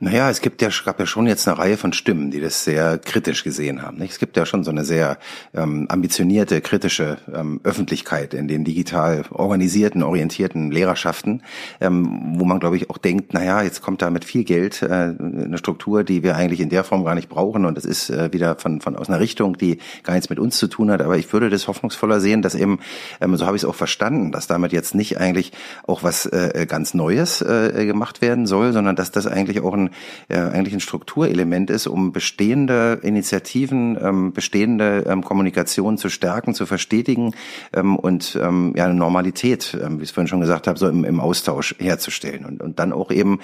[0.00, 2.98] Naja, es gibt ja, gab ja schon jetzt eine Reihe von Stimmen, die das sehr
[2.98, 3.98] kritisch gesehen haben.
[3.98, 4.12] Nicht?
[4.12, 5.18] Es gibt ja schon so eine sehr
[5.52, 11.42] ähm, ambitionierte, kritische ähm, Öffentlichkeit in den digital organisierten, orientierten Lehrerschaften,
[11.80, 14.86] ähm, wo man, glaube ich, auch denkt, naja, jetzt kommt da mit viel Geld äh,
[14.86, 18.32] eine Struktur, die wir eigentlich in der Form gar nicht brauchen und es ist äh,
[18.32, 21.02] wieder von, von aus einer Richtung, die gar nichts mit uns zu tun hat.
[21.02, 22.78] Aber ich würde das hoffnungsvoller sehen, dass eben,
[23.20, 25.50] ähm, so habe ich es auch verstanden, dass damit jetzt nicht eigentlich
[25.88, 29.87] auch was äh, ganz Neues äh, gemacht werden soll, sondern dass das eigentlich auch ein
[30.28, 36.66] äh, eigentlich ein Strukturelement ist, um bestehende Initiativen, ähm, bestehende ähm, Kommunikation zu stärken, zu
[36.66, 37.34] verstetigen
[37.72, 40.88] ähm, und ähm, ja eine Normalität, ähm, wie ich es vorhin schon gesagt habe, so
[40.88, 43.40] im, im Austausch herzustellen und, und dann auch eben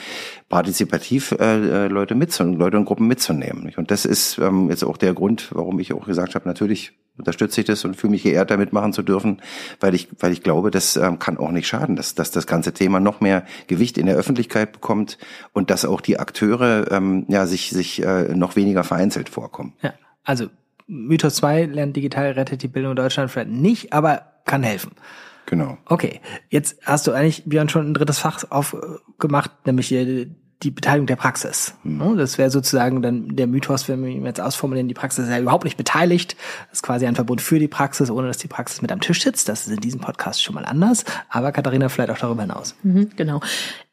[0.48, 3.72] partizipativ äh, äh Leute mitzunehmen, Leute und Gruppen mitzunehmen.
[3.76, 7.60] Und das ist ähm, jetzt auch der Grund, warum ich auch gesagt habe, natürlich unterstütze
[7.60, 9.40] ich das und fühle mich geehrt, damit machen zu dürfen,
[9.80, 12.72] weil ich, weil ich glaube, das ähm, kann auch nicht schaden, dass, dass das ganze
[12.72, 15.18] Thema noch mehr Gewicht in der Öffentlichkeit bekommt
[15.52, 19.74] und dass auch die Akteure ähm, ja sich, sich äh, noch weniger vereinzelt vorkommen.
[19.82, 20.48] Ja, also
[20.86, 24.92] Mythos 2, lernt digital rettet die Bildung in Deutschland vielleicht nicht, aber kann helfen.
[25.46, 25.78] Genau.
[25.86, 29.90] Okay, jetzt hast du eigentlich, Björn, schon ein drittes Fach aufgemacht, nämlich
[30.64, 31.74] die Beteiligung der Praxis.
[31.84, 32.16] Mhm.
[32.16, 35.38] Das wäre sozusagen dann der Mythos, wenn wir ihn jetzt ausformulieren, die Praxis ist ja
[35.38, 36.36] überhaupt nicht beteiligt.
[36.70, 39.22] Das ist quasi ein Verbund für die Praxis, ohne dass die Praxis mit am Tisch
[39.22, 39.48] sitzt.
[39.48, 41.04] Das ist in diesem Podcast schon mal anders.
[41.28, 42.74] Aber Katharina vielleicht auch darüber hinaus.
[42.82, 43.40] Mhm, genau.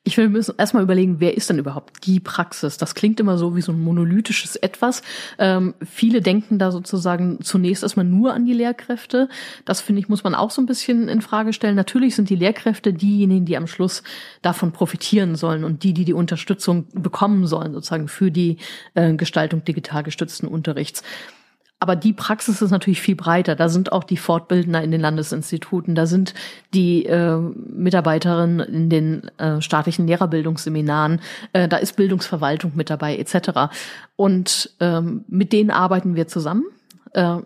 [0.03, 2.77] Ich will müssen erstmal überlegen, wer ist denn überhaupt die Praxis?
[2.77, 5.03] Das klingt immer so wie so ein monolithisches Etwas.
[5.37, 9.29] Ähm, viele denken da sozusagen zunächst erstmal nur an die Lehrkräfte.
[9.63, 11.75] Das finde ich, muss man auch so ein bisschen in Frage stellen.
[11.75, 14.01] Natürlich sind die Lehrkräfte diejenigen, die am Schluss
[14.41, 18.57] davon profitieren sollen und die, die die Unterstützung bekommen sollen, sozusagen für die
[18.95, 21.03] äh, Gestaltung digital gestützten Unterrichts.
[21.81, 23.55] Aber die Praxis ist natürlich viel breiter.
[23.55, 26.35] Da sind auch die Fortbildner in den Landesinstituten, da sind
[26.75, 31.21] die äh, Mitarbeiterinnen in den äh, staatlichen Lehrerbildungsseminaren,
[31.53, 33.73] äh, da ist Bildungsverwaltung mit dabei etc.
[34.15, 36.65] Und ähm, mit denen arbeiten wir zusammen.
[37.13, 37.37] Äh,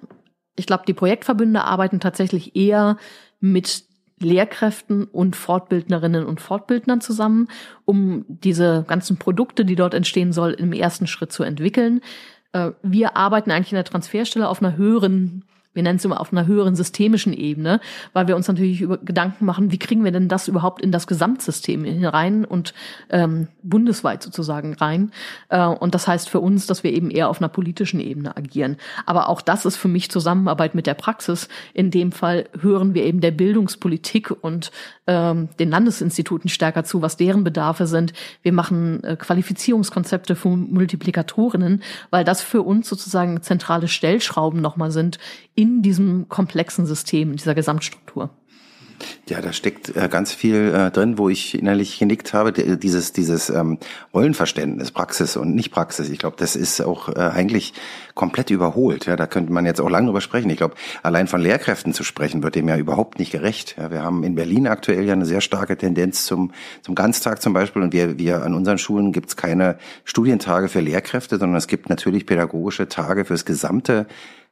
[0.58, 2.98] ich glaube, die Projektverbünde arbeiten tatsächlich eher
[3.40, 3.86] mit
[4.20, 7.48] Lehrkräften und Fortbildnerinnen und Fortbildnern zusammen,
[7.86, 12.02] um diese ganzen Produkte, die dort entstehen soll, im ersten Schritt zu entwickeln.
[12.56, 15.44] Äh, wir arbeiten eigentlich in der Transferstelle auf einer höheren
[15.76, 17.80] wir nennen es immer auf einer höheren systemischen Ebene,
[18.14, 21.06] weil wir uns natürlich über Gedanken machen, wie kriegen wir denn das überhaupt in das
[21.06, 22.74] Gesamtsystem hinein und
[23.10, 25.12] ähm, bundesweit sozusagen rein.
[25.50, 28.78] Äh, und das heißt für uns, dass wir eben eher auf einer politischen Ebene agieren.
[29.06, 31.50] Aber auch das ist für mich Zusammenarbeit mit der Praxis.
[31.74, 34.72] In dem Fall hören wir eben der Bildungspolitik und
[35.08, 38.14] ähm, den Landesinstituten stärker zu, was deren Bedarfe sind.
[38.42, 45.20] Wir machen äh, Qualifizierungskonzepte für Multiplikatorinnen, weil das für uns sozusagen zentrale Stellschrauben nochmal sind
[45.54, 48.30] in diesem komplexen System, in dieser Gesamtstruktur.
[49.28, 52.52] Ja, da steckt äh, ganz viel äh, drin, wo ich innerlich genickt habe.
[52.54, 53.80] Dieses, dieses ähm,
[54.14, 56.10] Rollenverständnis, Praxis und Nicht-Praxis.
[56.10, 57.74] Ich glaube, das ist auch äh, eigentlich
[58.14, 59.06] komplett überholt.
[59.08, 60.50] Ja, da könnte man jetzt auch lange drüber sprechen.
[60.50, 63.76] Ich glaube, allein von Lehrkräften zu sprechen, wird dem ja überhaupt nicht gerecht.
[63.78, 66.52] Ja, wir haben in Berlin aktuell ja eine sehr starke Tendenz zum,
[66.82, 67.82] zum Ganztag zum Beispiel.
[67.82, 71.90] Und wir, wir an unseren Schulen gibt es keine Studientage für Lehrkräfte, sondern es gibt
[71.90, 74.06] natürlich pädagogische Tage fürs gesamte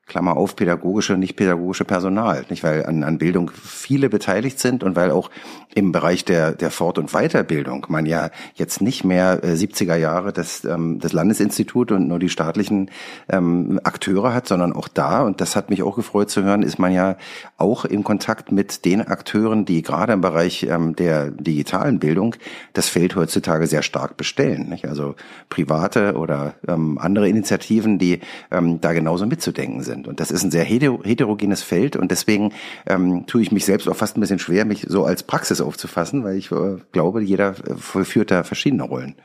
[0.05, 4.97] Klammer auf, pädagogische, nicht pädagogische Personal, nicht weil an, an Bildung viele beteiligt sind und
[4.97, 5.31] weil auch
[5.75, 10.33] im Bereich der, der Fort- und Weiterbildung man ja jetzt nicht mehr äh, 70er Jahre
[10.33, 12.91] das, ähm, das Landesinstitut und nur die staatlichen
[13.29, 16.79] ähm, Akteure hat, sondern auch da, und das hat mich auch gefreut zu hören, ist
[16.79, 17.15] man ja
[17.57, 22.35] auch in Kontakt mit den Akteuren, die gerade im Bereich ähm, der digitalen Bildung
[22.73, 24.67] das Feld heutzutage sehr stark bestellen.
[24.67, 24.85] Nicht?
[24.85, 25.15] Also
[25.49, 30.07] private oder andere Initiativen, die da genauso mitzudenken sind sind.
[30.07, 32.53] Und das ist ein sehr heterogenes Feld und deswegen
[32.87, 36.23] ähm, tue ich mich selbst auch fast ein bisschen schwer, mich so als Praxis aufzufassen,
[36.23, 39.15] weil ich äh, glaube, jeder äh, vollführt da verschiedene Rollen.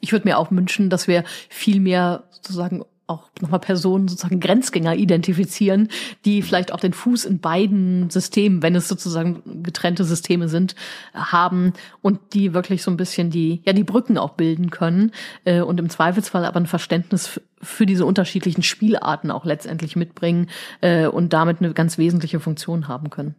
[0.00, 4.94] Ich würde mir auch wünschen, dass wir viel mehr sozusagen auch nochmal Personen sozusagen Grenzgänger
[4.94, 5.88] identifizieren,
[6.24, 10.74] die vielleicht auch den Fuß in beiden Systemen, wenn es sozusagen getrennte Systeme sind,
[11.14, 15.12] haben und die wirklich so ein bisschen die, ja, die Brücken auch bilden können
[15.44, 20.48] äh, und im Zweifelsfall aber ein Verständnis für diese unterschiedlichen Spielarten auch letztendlich mitbringen
[20.80, 23.34] äh, und damit eine ganz wesentliche Funktion haben können.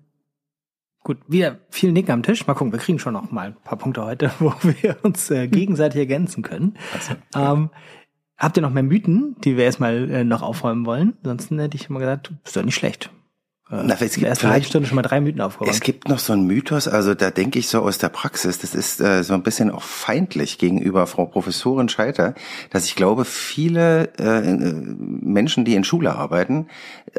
[1.04, 2.46] Gut, wieder vielen Dinge am Tisch.
[2.46, 5.48] Mal gucken, wir kriegen schon noch mal ein paar Punkte heute, wo wir uns äh,
[5.48, 6.78] gegenseitig ergänzen können.
[6.94, 7.70] Also, ähm,
[8.42, 11.14] Habt ihr noch mehr Mythen, die wir erstmal äh, noch aufräumen wollen?
[11.22, 13.12] Ansonsten hätte ich mal gesagt, du bist doch nicht schlecht.
[13.70, 15.72] Äh, Na, es gibt erst eine halbe Stunde schon mal drei Mythen aufgeräumt.
[15.72, 18.74] Es gibt noch so einen Mythos, also da denke ich so aus der Praxis, das
[18.74, 22.34] ist äh, so ein bisschen auch feindlich gegenüber Frau Professorin Scheiter,
[22.72, 26.66] dass ich glaube, viele äh, Menschen, die in Schule arbeiten,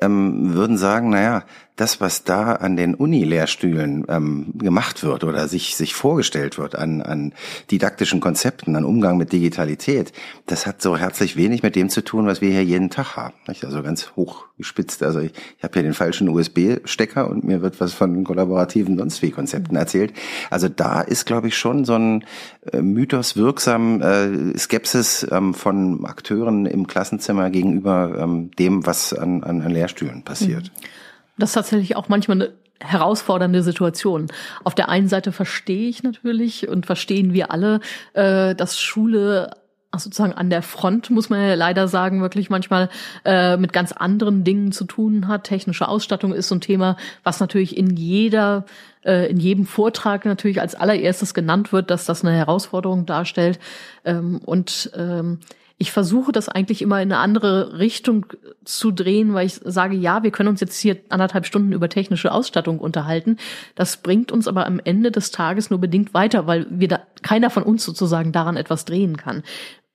[0.01, 1.45] ähm, würden sagen, naja,
[1.77, 7.01] das, was da an den Uni-Lehrstühlen ähm, gemacht wird oder sich, sich vorgestellt wird an,
[7.01, 7.33] an
[7.71, 10.13] didaktischen Konzepten, an Umgang mit Digitalität,
[10.47, 13.35] das hat so herzlich wenig mit dem zu tun, was wir hier jeden Tag haben.
[13.49, 13.65] Nicht?
[13.65, 15.03] Also ganz hoch gespitzt.
[15.03, 19.23] Also ich, ich habe hier den falschen USB-Stecker und mir wird was von kollaborativen sonst
[19.23, 20.13] wie Konzepten erzählt.
[20.51, 22.25] Also da ist, glaube ich, schon so ein
[22.71, 29.43] äh, Mythos wirksam äh, Skepsis ähm, von Akteuren im Klassenzimmer gegenüber ähm, dem, was an,
[29.43, 30.65] an, an Lehrstühlen passiert.
[30.65, 31.02] Mhm.
[31.39, 34.27] Das ist tatsächlich auch manchmal eine herausfordernde Situation.
[34.65, 37.81] Auf der einen Seite verstehe ich natürlich und verstehen wir alle,
[38.15, 39.51] äh, dass Schule
[39.95, 42.89] sozusagen an der Front, muss man ja leider sagen, wirklich manchmal
[43.25, 45.45] äh, mit ganz anderen Dingen zu tun hat.
[45.45, 48.65] Technische Ausstattung ist so ein Thema, was natürlich in jeder,
[49.05, 53.59] äh, in jedem Vortrag natürlich als allererstes genannt wird, dass das eine Herausforderung darstellt.
[54.05, 55.41] Ähm, und ähm,
[55.79, 58.27] ich versuche das eigentlich immer in eine andere Richtung
[58.65, 62.33] zu drehen, weil ich sage, ja, wir können uns jetzt hier anderthalb Stunden über technische
[62.33, 63.39] Ausstattung unterhalten.
[63.75, 67.51] Das bringt uns aber am Ende des Tages nur bedingt weiter, weil wir da, keiner
[67.51, 69.43] von uns sozusagen daran etwas drehen kann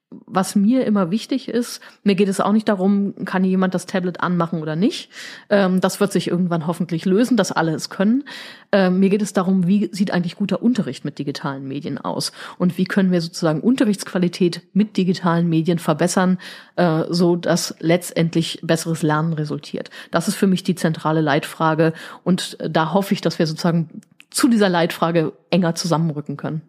[0.10, 4.22] was mir immer wichtig ist, mir geht es auch nicht darum, kann jemand das Tablet
[4.22, 5.10] anmachen oder nicht.
[5.50, 8.24] Ähm, das wird sich irgendwann hoffentlich lösen, dass alle es können.
[8.72, 12.78] Ähm, mir geht es darum, wie sieht eigentlich guter Unterricht mit digitalen Medien aus und
[12.78, 16.38] wie können wir sozusagen Unterrichtsqualität mit digitalen Medien verbessern,
[16.78, 19.90] äh, so dass letztendlich besseres Lernen resultiert.
[20.12, 21.92] Das ist für mich die zentrale Leitfrage
[22.24, 23.90] und äh, da hoffe ich, dass wir sozusagen
[24.30, 26.62] zu dieser Leitfrage enger zusammenrücken können.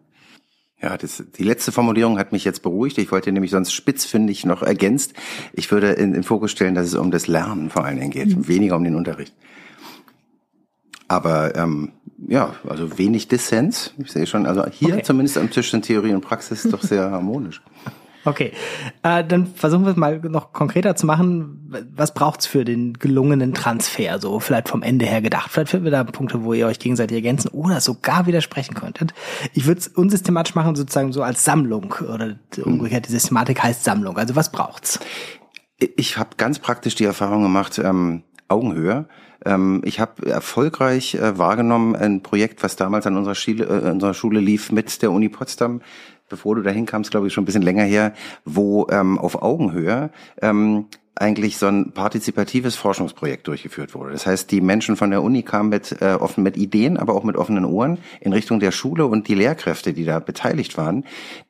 [0.81, 2.97] Ja, das, die letzte Formulierung hat mich jetzt beruhigt.
[2.97, 5.13] Ich wollte nämlich sonst spitzfindig noch ergänzt.
[5.51, 8.35] Ich würde in den Fokus stellen, dass es um das Lernen vor allen Dingen geht,
[8.35, 8.47] mhm.
[8.47, 9.33] weniger um den Unterricht.
[11.09, 11.91] Aber ähm,
[12.27, 13.93] ja, also wenig Dissens.
[13.97, 15.03] Ich sehe schon, also hier okay.
[15.03, 17.61] zumindest am Tisch sind Theorie und Praxis doch sehr harmonisch.
[18.29, 18.51] Okay,
[19.01, 21.87] äh, dann versuchen wir es mal noch konkreter zu machen.
[21.95, 24.19] Was braucht's für den gelungenen Transfer?
[24.19, 25.49] So vielleicht vom Ende her gedacht.
[25.49, 29.15] Vielleicht finden wir da Punkte, wo ihr euch gegenseitig ergänzen oder sogar widersprechen könntet.
[29.53, 33.07] Ich würde es unsystematisch machen, sozusagen so als Sammlung oder umgekehrt.
[33.07, 34.15] Die Systematik heißt Sammlung.
[34.17, 34.99] Also was braucht's?
[35.79, 39.07] Ich habe ganz praktisch die Erfahrung gemacht, ähm, Augenhöhe
[39.45, 44.13] ähm, ich habe erfolgreich äh, wahrgenommen ein Projekt, was damals an unserer Schule, äh, unserer
[44.13, 45.81] Schule lief mit der Uni Potsdam
[46.29, 48.13] bevor du dahin kamst, glaube ich, schon ein bisschen länger her,
[48.45, 50.11] wo ähm, auf Augenhöhe
[50.41, 54.13] ähm, eigentlich so ein partizipatives Forschungsprojekt durchgeführt wurde.
[54.13, 57.23] Das heißt, die Menschen von der Uni kamen mit äh, offen mit Ideen, aber auch
[57.23, 61.03] mit offenen Ohren in Richtung der Schule und die Lehrkräfte, die da beteiligt waren,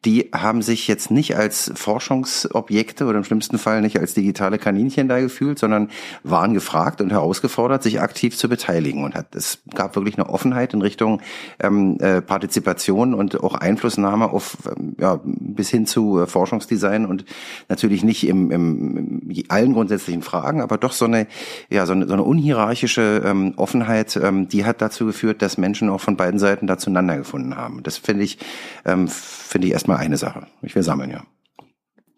[0.06, 5.08] die haben sich jetzt nicht als Forschungsobjekte oder im schlimmsten Fall nicht als digitale Kaninchen
[5.08, 5.90] da gefühlt, sondern
[6.24, 9.04] waren gefragt und herausgefordert, sich aktiv zu beteiligen.
[9.04, 11.22] Und hat, es gab wirklich eine Offenheit in Richtung
[11.60, 17.26] ähm, äh, Partizipation und auch Einflussnahme auf ähm, ja, bis hin zu äh, Forschungsdesign und
[17.68, 21.28] natürlich nicht im, im, im allen grundsätzlichen Fragen, aber doch so eine,
[21.70, 25.90] ja, so eine, so eine unhierarchische ähm, Offenheit, ähm, die hat dazu geführt, dass Menschen
[25.90, 27.84] auch von beiden Seiten da zueinander gefunden haben.
[27.84, 28.38] Das finde ich,
[28.86, 30.48] ähm, finde ich erstmal eine Sache.
[30.62, 31.24] Ich will sammeln, ja.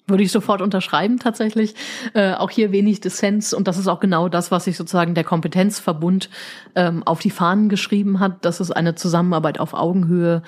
[0.08, 1.73] Würde ich sofort unterschreiben, tatsächlich.
[2.13, 5.23] Äh, auch hier wenig Dissens und das ist auch genau das, was sich sozusagen der
[5.23, 6.30] Kompetenzverbund
[6.75, 10.43] ähm, auf die Fahnen geschrieben hat, dass es eine Zusammenarbeit auf Augenhöhe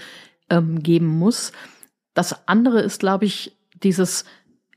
[0.50, 1.54] ähm, geben muss.
[2.14, 4.26] Das andere ist, glaube ich, dieses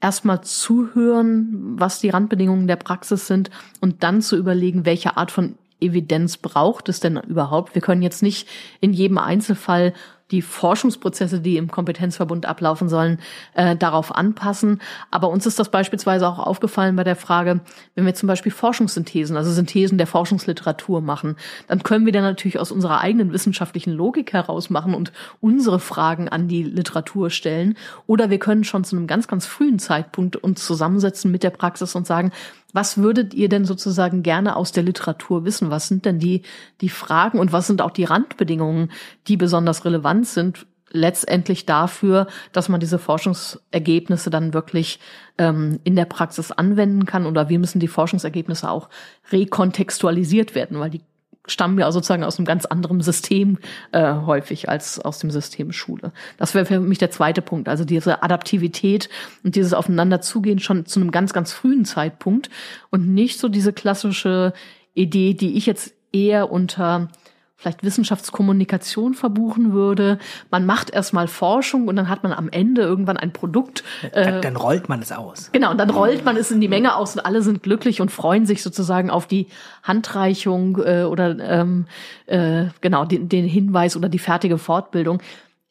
[0.00, 5.56] erstmal zuhören, was die Randbedingungen der Praxis sind und dann zu überlegen, welche Art von
[5.80, 7.74] Evidenz braucht es denn überhaupt?
[7.74, 8.48] Wir können jetzt nicht
[8.80, 9.92] in jedem Einzelfall
[10.31, 13.19] die Forschungsprozesse, die im Kompetenzverbund ablaufen sollen,
[13.55, 14.81] äh, darauf anpassen.
[15.11, 17.61] Aber uns ist das beispielsweise auch aufgefallen bei der Frage,
[17.95, 21.37] wenn wir zum Beispiel Forschungssynthesen, also Synthesen der Forschungsliteratur machen,
[21.68, 26.29] dann können wir dann natürlich aus unserer eigenen wissenschaftlichen Logik heraus machen und unsere Fragen
[26.29, 27.77] an die Literatur stellen.
[28.07, 31.95] Oder wir können schon zu einem ganz, ganz frühen Zeitpunkt uns zusammensetzen mit der Praxis
[31.95, 32.33] und sagen,
[32.73, 35.71] was würdet ihr denn sozusagen gerne aus der Literatur wissen?
[35.71, 36.43] Was sind denn die,
[36.81, 38.91] die Fragen und was sind auch die Randbedingungen,
[39.29, 45.01] die besonders relevant sind letztendlich dafür, dass man diese Forschungsergebnisse dann wirklich
[45.39, 48.89] ähm, in der Praxis anwenden kann oder wie müssen die Forschungsergebnisse auch
[49.31, 51.03] rekontextualisiert werden, weil die
[51.47, 53.59] stammen ja sozusagen aus einem ganz anderen System
[53.92, 56.12] äh, häufig als aus dem System Schule.
[56.38, 57.68] Das wäre für mich der zweite Punkt.
[57.68, 59.09] Also diese Adaptivität
[59.44, 62.51] und dieses Aufeinanderzugehen schon zu einem ganz, ganz frühen Zeitpunkt
[62.90, 64.53] und nicht so diese klassische
[64.94, 67.09] Idee, die ich jetzt eher unter
[67.57, 70.18] vielleicht Wissenschaftskommunikation verbuchen würde.
[70.50, 73.82] Man macht erstmal Forschung und dann hat man am Ende irgendwann ein Produkt.
[74.12, 75.50] Dann, äh, dann rollt man es aus.
[75.52, 78.11] Genau, und dann rollt man es in die Menge aus und alle sind glücklich und
[78.11, 79.46] freuen sich sozusagen auf die
[79.82, 81.86] Handreichung äh, oder ähm,
[82.26, 85.22] äh, genau den, den Hinweis oder die fertige Fortbildung.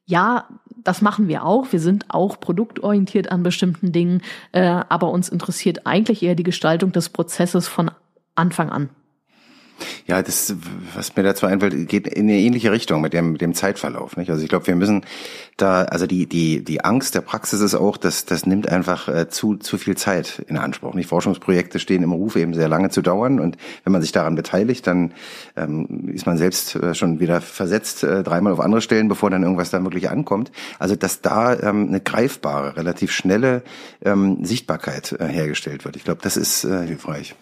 [0.07, 0.47] Ja,
[0.83, 1.71] das machen wir auch.
[1.71, 4.21] Wir sind auch produktorientiert an bestimmten Dingen,
[4.53, 7.91] äh, aber uns interessiert eigentlich eher die Gestaltung des Prozesses von
[8.36, 8.89] Anfang an.
[10.07, 10.55] Ja, das,
[10.93, 14.17] was mir dazu einfällt, geht in eine ähnliche Richtung mit dem, mit dem Zeitverlauf.
[14.17, 14.30] Nicht?
[14.30, 15.05] Also ich glaube, wir müssen
[15.57, 19.30] da, also die, die, die Angst der Praxis ist auch, dass das nimmt einfach äh,
[19.30, 20.93] zu, zu viel Zeit in Anspruch.
[20.93, 21.09] Nicht?
[21.09, 23.39] Forschungsprojekte stehen im Ruf, eben sehr lange zu dauern.
[23.39, 25.13] Und wenn man sich daran beteiligt, dann
[25.55, 29.43] ähm, ist man selbst äh, schon wieder versetzt, äh, dreimal auf andere Stellen, bevor dann
[29.43, 30.51] irgendwas da wirklich ankommt.
[30.80, 33.63] Also dass da ähm, eine greifbare, relativ schnelle
[34.03, 35.95] ähm, Sichtbarkeit äh, hergestellt wird.
[35.95, 37.36] Ich glaube, das ist äh, hilfreich.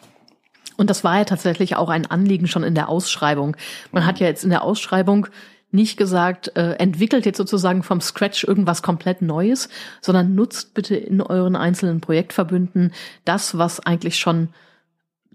[0.78, 3.56] Und das war ja tatsächlich auch ein Anliegen schon in der Ausschreibung.
[3.92, 5.28] Man hat ja jetzt in der Ausschreibung
[5.72, 9.70] nicht gesagt, äh, entwickelt jetzt sozusagen vom Scratch irgendwas komplett Neues,
[10.02, 12.94] sondern nutzt bitte in euren einzelnen Projektverbünden
[13.26, 14.50] das, was eigentlich schon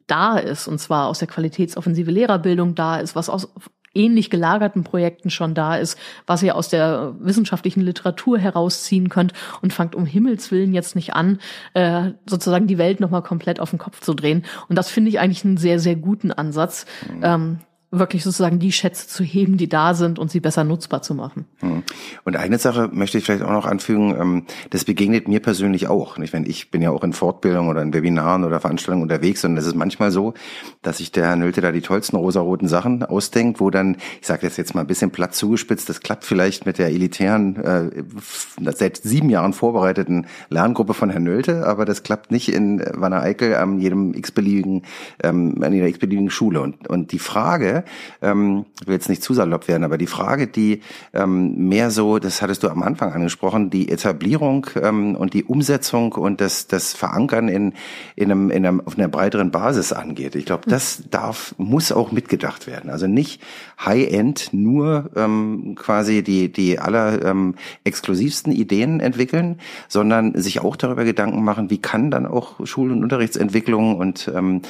[0.06, 3.48] da ist, und zwar aus der qualitätsoffensive Lehrerbildung da ist, was aus
[3.94, 9.32] ähnlich gelagerten Projekten schon da ist, was ihr aus der wissenschaftlichen Literatur herausziehen könnt
[9.62, 11.38] und fangt um Himmels Willen jetzt nicht an,
[11.74, 14.44] äh, sozusagen die Welt nochmal komplett auf den Kopf zu drehen.
[14.68, 16.86] Und das finde ich eigentlich einen sehr, sehr guten Ansatz.
[17.12, 17.20] Mhm.
[17.22, 17.58] Ähm,
[17.90, 21.46] wirklich sozusagen die Schätze zu heben, die da sind und sie besser nutzbar zu machen.
[21.60, 21.82] Hm.
[22.24, 26.18] Und eine Sache möchte ich vielleicht auch noch anfügen, ähm, das begegnet mir persönlich auch.
[26.18, 29.66] Ich, ich bin ja auch in Fortbildung oder in Webinaren oder Veranstaltungen unterwegs und es
[29.66, 30.34] ist manchmal so,
[30.82, 34.42] dass sich der Herr Nölte da die tollsten rosaroten Sachen ausdenkt, wo dann, ich sage
[34.42, 37.90] das jetzt mal ein bisschen platt zugespitzt, das klappt vielleicht mit der elitären, äh,
[38.74, 43.54] seit sieben Jahren vorbereiteten Lerngruppe von Herrn Nölte, aber das klappt nicht in Wanne Eickel
[43.54, 44.82] an jedem x-beliebigen,
[45.22, 46.60] ähm, an jeder x-beliebigen Schule.
[46.60, 47.77] Und, und die Frage,
[48.22, 50.80] ähm, ich will jetzt nicht zu salopp werden, aber die Frage, die
[51.12, 56.12] ähm, mehr so, das hattest du am Anfang angesprochen, die Etablierung ähm, und die Umsetzung
[56.12, 57.74] und das, das Verankern in,
[58.16, 60.34] in, einem, in einem, auf einer breiteren Basis angeht.
[60.34, 62.90] Ich glaube, das darf, muss auch mitgedacht werden.
[62.90, 63.42] Also nicht
[63.84, 67.54] High-End nur ähm, quasi die, die aller ähm,
[67.84, 73.02] exklusivsten Ideen entwickeln, sondern sich auch darüber Gedanken machen, wie kann dann auch Schul- und
[73.02, 74.62] Unterrichtsentwicklung und ähm,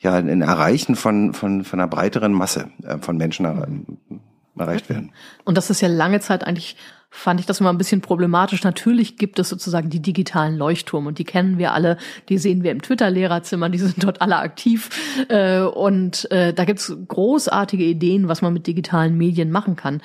[0.00, 3.44] ja, ein Erreichen von, von, von einer breiteren Masse Masse äh, von Menschen
[4.58, 5.12] erreicht werden.
[5.44, 6.76] Und das ist ja lange Zeit eigentlich
[7.08, 8.62] fand ich das immer ein bisschen problematisch.
[8.64, 11.96] Natürlich gibt es sozusagen die digitalen Leuchtturm und die kennen wir alle,
[12.28, 14.90] die sehen wir im Twitter-Lehrerzimmer, die sind dort alle aktiv
[15.28, 20.02] äh, und äh, da gibt's großartige Ideen, was man mit digitalen Medien machen kann.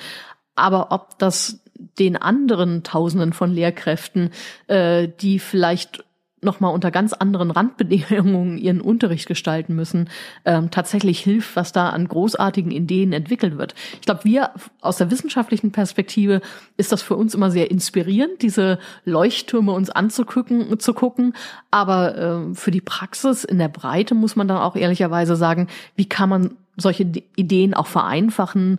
[0.54, 1.60] Aber ob das
[1.98, 4.30] den anderen Tausenden von Lehrkräften,
[4.68, 6.04] die vielleicht
[6.42, 10.10] nochmal unter ganz anderen Randbedingungen ihren Unterricht gestalten müssen,
[10.44, 13.74] ähm, tatsächlich hilft, was da an großartigen Ideen entwickelt wird.
[13.94, 16.40] Ich glaube, wir aus der wissenschaftlichen Perspektive
[16.76, 21.34] ist das für uns immer sehr inspirierend, diese Leuchttürme uns anzugucken, zu gucken.
[21.70, 26.08] Aber äh, für die Praxis in der Breite muss man dann auch ehrlicherweise sagen, wie
[26.08, 27.04] kann man solche
[27.36, 28.78] Ideen auch vereinfachen,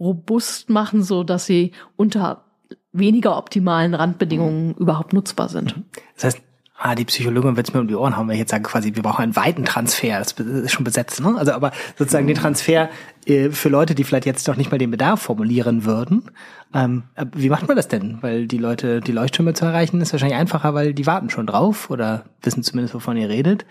[0.00, 2.44] robust machen, so dass sie unter
[2.92, 5.74] weniger optimalen Randbedingungen überhaupt nutzbar sind.
[6.14, 6.47] Das heißt,
[6.78, 8.94] ah, die Psychologin wird es mir um die Ohren haben, wenn ich jetzt sage, quasi,
[8.94, 10.18] wir brauchen einen weiten Transfer.
[10.18, 11.34] Das ist schon besetzt, ne?
[11.36, 12.88] Also, aber sozusagen den Transfer
[13.26, 16.30] äh, für Leute, die vielleicht jetzt noch nicht mal den Bedarf formulieren würden.
[16.72, 17.04] Ähm,
[17.34, 18.18] wie macht man das denn?
[18.22, 21.90] Weil die Leute, die Leuchttürme zu erreichen, ist wahrscheinlich einfacher, weil die warten schon drauf
[21.90, 23.66] oder wissen zumindest, wovon ihr redet.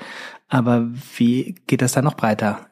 [0.49, 0.87] Aber
[1.17, 2.67] wie geht das dann noch breiter?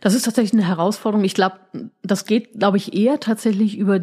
[0.00, 1.24] Das ist tatsächlich eine Herausforderung.
[1.24, 1.60] Ich glaube,
[2.02, 4.00] das geht, glaube ich, eher tatsächlich über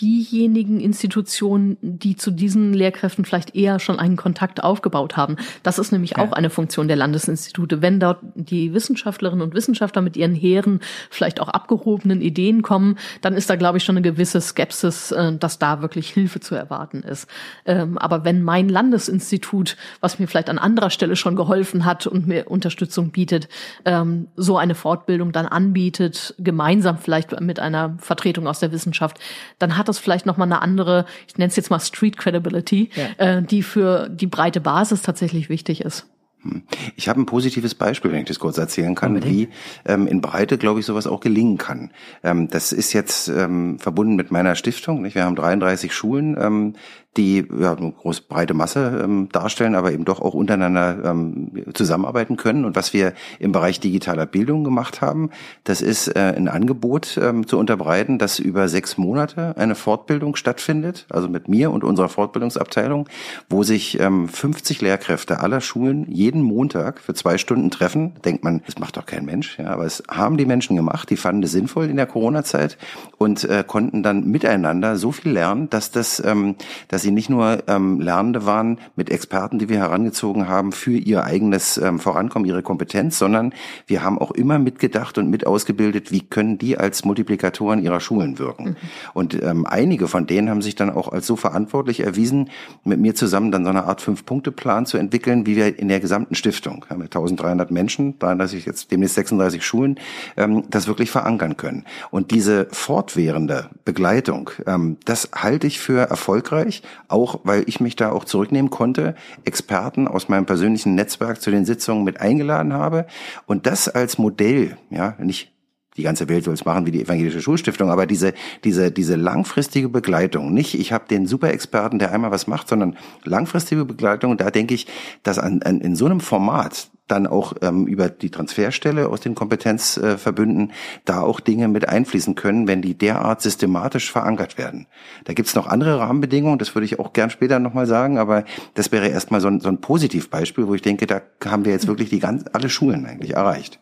[0.00, 5.36] diejenigen Institutionen, die zu diesen Lehrkräften vielleicht eher schon einen Kontakt aufgebaut haben.
[5.62, 6.18] Das ist nämlich ja.
[6.18, 7.82] auch eine Funktion der Landesinstitute.
[7.82, 10.80] Wenn dort die Wissenschaftlerinnen und Wissenschaftler mit ihren hehren,
[11.10, 15.36] vielleicht auch abgehobenen Ideen kommen, dann ist da, glaube ich, schon eine gewisse Skepsis, äh,
[15.36, 17.28] dass da wirklich Hilfe zu erwarten ist.
[17.64, 22.26] Ähm, aber wenn mein Landesinstitut, was mir vielleicht an anderer Stelle schon geholfen hat und
[22.26, 23.48] mir Unterstützung bietet,
[23.84, 29.18] ähm, so eine Fortbildung dann anbietet, gemeinsam vielleicht mit einer Vertretung aus der Wissenschaft,
[29.58, 32.16] dann hat hat das vielleicht noch mal eine andere, ich nenne es jetzt mal Street
[32.16, 33.36] Credibility, ja.
[33.36, 36.06] äh, die für die breite Basis tatsächlich wichtig ist.
[36.42, 36.62] Hm.
[36.96, 39.34] Ich habe ein positives Beispiel, wenn ich das kurz erzählen kann, Unbedingt.
[39.34, 39.48] wie
[39.84, 41.90] ähm, in Breite, glaube ich, sowas auch gelingen kann.
[42.22, 45.02] Ähm, das ist jetzt ähm, verbunden mit meiner Stiftung.
[45.02, 45.14] Nicht?
[45.14, 46.74] Wir haben 33 Schulen, ähm,
[47.16, 52.36] die ja, eine große breite Masse ähm, darstellen, aber eben doch auch untereinander ähm, zusammenarbeiten
[52.36, 52.64] können.
[52.64, 55.30] Und was wir im Bereich digitaler Bildung gemacht haben,
[55.64, 61.06] das ist äh, ein Angebot ähm, zu unterbreiten, dass über sechs Monate eine Fortbildung stattfindet,
[61.10, 63.08] also mit mir und unserer Fortbildungsabteilung,
[63.48, 68.14] wo sich ähm, 50 Lehrkräfte aller Schulen jeden Montag für zwei Stunden treffen.
[68.24, 71.16] Denkt man, das macht doch kein Mensch, ja, aber es haben die Menschen gemacht, die
[71.16, 72.76] fanden es sinnvoll in der Corona-Zeit
[73.18, 76.56] und äh, konnten dann miteinander so viel lernen, dass das, ähm,
[76.88, 81.24] dass sie nicht nur ähm, Lernende waren mit Experten, die wir herangezogen haben für ihr
[81.24, 83.54] eigenes ähm, Vorankommen, ihre Kompetenz, sondern
[83.86, 88.38] wir haben auch immer mitgedacht und mit ausgebildet, wie können die als Multiplikatoren ihrer Schulen
[88.38, 88.70] wirken.
[88.70, 88.76] Mhm.
[89.14, 92.50] Und ähm, einige von denen haben sich dann auch als so verantwortlich erwiesen,
[92.84, 96.34] mit mir zusammen dann so eine Art Fünf-Punkte-Plan zu entwickeln, wie wir in der gesamten
[96.34, 100.00] Stiftung, haben wir 1300 Menschen, 33 jetzt demnächst 36 Schulen,
[100.36, 101.84] ähm, das wirklich verankern können.
[102.10, 108.10] Und diese fortwährende Begleitung, ähm, das halte ich für erfolgreich, auch weil ich mich da
[108.10, 113.06] auch zurücknehmen konnte, Experten aus meinem persönlichen Netzwerk zu den Sitzungen mit eingeladen habe.
[113.46, 115.55] Und das als Modell, ja, nicht
[115.96, 118.34] die ganze Welt soll es machen wie die evangelische Schulstiftung, aber diese
[118.64, 123.84] diese diese langfristige Begleitung, nicht ich habe den Superexperten, der einmal was macht, sondern langfristige
[123.84, 124.86] Begleitung, da denke ich,
[125.22, 129.34] dass an, an in so einem Format dann auch ähm, über die Transferstelle aus den
[129.34, 130.72] Kompetenzverbünden äh,
[131.04, 134.86] da auch Dinge mit einfließen können, wenn die derart systematisch verankert werden.
[135.24, 138.44] Da gibt's noch andere Rahmenbedingungen, das würde ich auch gern später nochmal sagen, aber
[138.74, 141.86] das wäre erstmal so ein, so ein Positivbeispiel, wo ich denke, da haben wir jetzt
[141.86, 143.78] wirklich die ganz, alle Schulen eigentlich erreicht.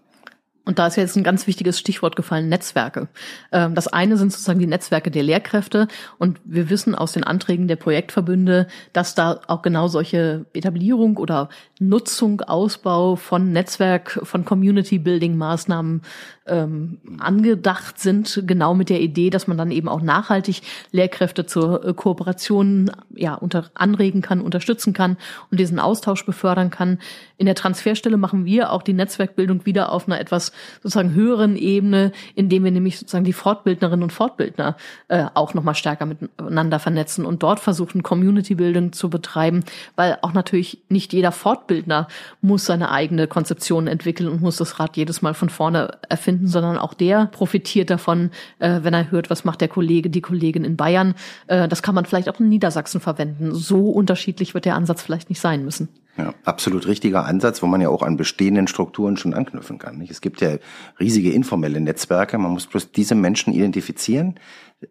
[0.65, 3.09] Und da ist jetzt ein ganz wichtiges Stichwort gefallen, Netzwerke.
[3.53, 5.89] Ähm, das eine sind sozusagen die Netzwerke der Lehrkräfte.
[6.19, 11.51] Und wir wissen aus den Anträgen der Projektverbünde, dass da auch genau solche Etablierung oder
[11.81, 16.03] Nutzung, Ausbau von Netzwerk, von Community-Building-Maßnahmen
[16.47, 20.61] ähm, angedacht sind, genau mit der Idee, dass man dann eben auch nachhaltig
[20.93, 25.17] Lehrkräfte zur äh, Kooperation ja, unter, anregen kann, unterstützen kann
[25.51, 26.99] und diesen Austausch befördern kann.
[27.39, 32.13] In der Transferstelle machen wir auch die Netzwerkbildung wieder auf einer etwas sozusagen höheren Ebene,
[32.35, 34.77] indem wir nämlich sozusagen die Fortbildnerinnen und Fortbildner
[35.09, 39.65] äh, auch nochmal stärker miteinander vernetzen und dort versuchen, Community-Bildung zu betreiben,
[39.97, 42.07] weil auch natürlich nicht jeder Fortbildner
[42.43, 46.49] muss seine eigene Konzeption entwickeln und muss das Rad jedes Mal von vorne erfinden finden,
[46.49, 50.65] sondern auch der profitiert davon, äh, wenn er hört, was macht der Kollege, die Kollegin
[50.65, 51.15] in Bayern.
[51.47, 53.55] Äh, das kann man vielleicht auch in Niedersachsen verwenden.
[53.55, 55.89] So unterschiedlich wird der Ansatz vielleicht nicht sein müssen.
[56.17, 60.01] Ja, absolut richtiger Ansatz, wo man ja auch an bestehenden Strukturen schon anknüpfen kann.
[60.09, 60.59] Es gibt ja
[61.01, 62.39] riesige informelle Netzwerke.
[62.39, 64.39] Man muss bloß diese Menschen identifizieren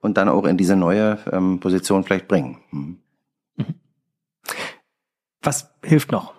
[0.01, 2.57] und dann auch in diese neue ähm, Position vielleicht bringen.
[2.71, 2.97] Hm.
[5.41, 6.33] Was hilft noch?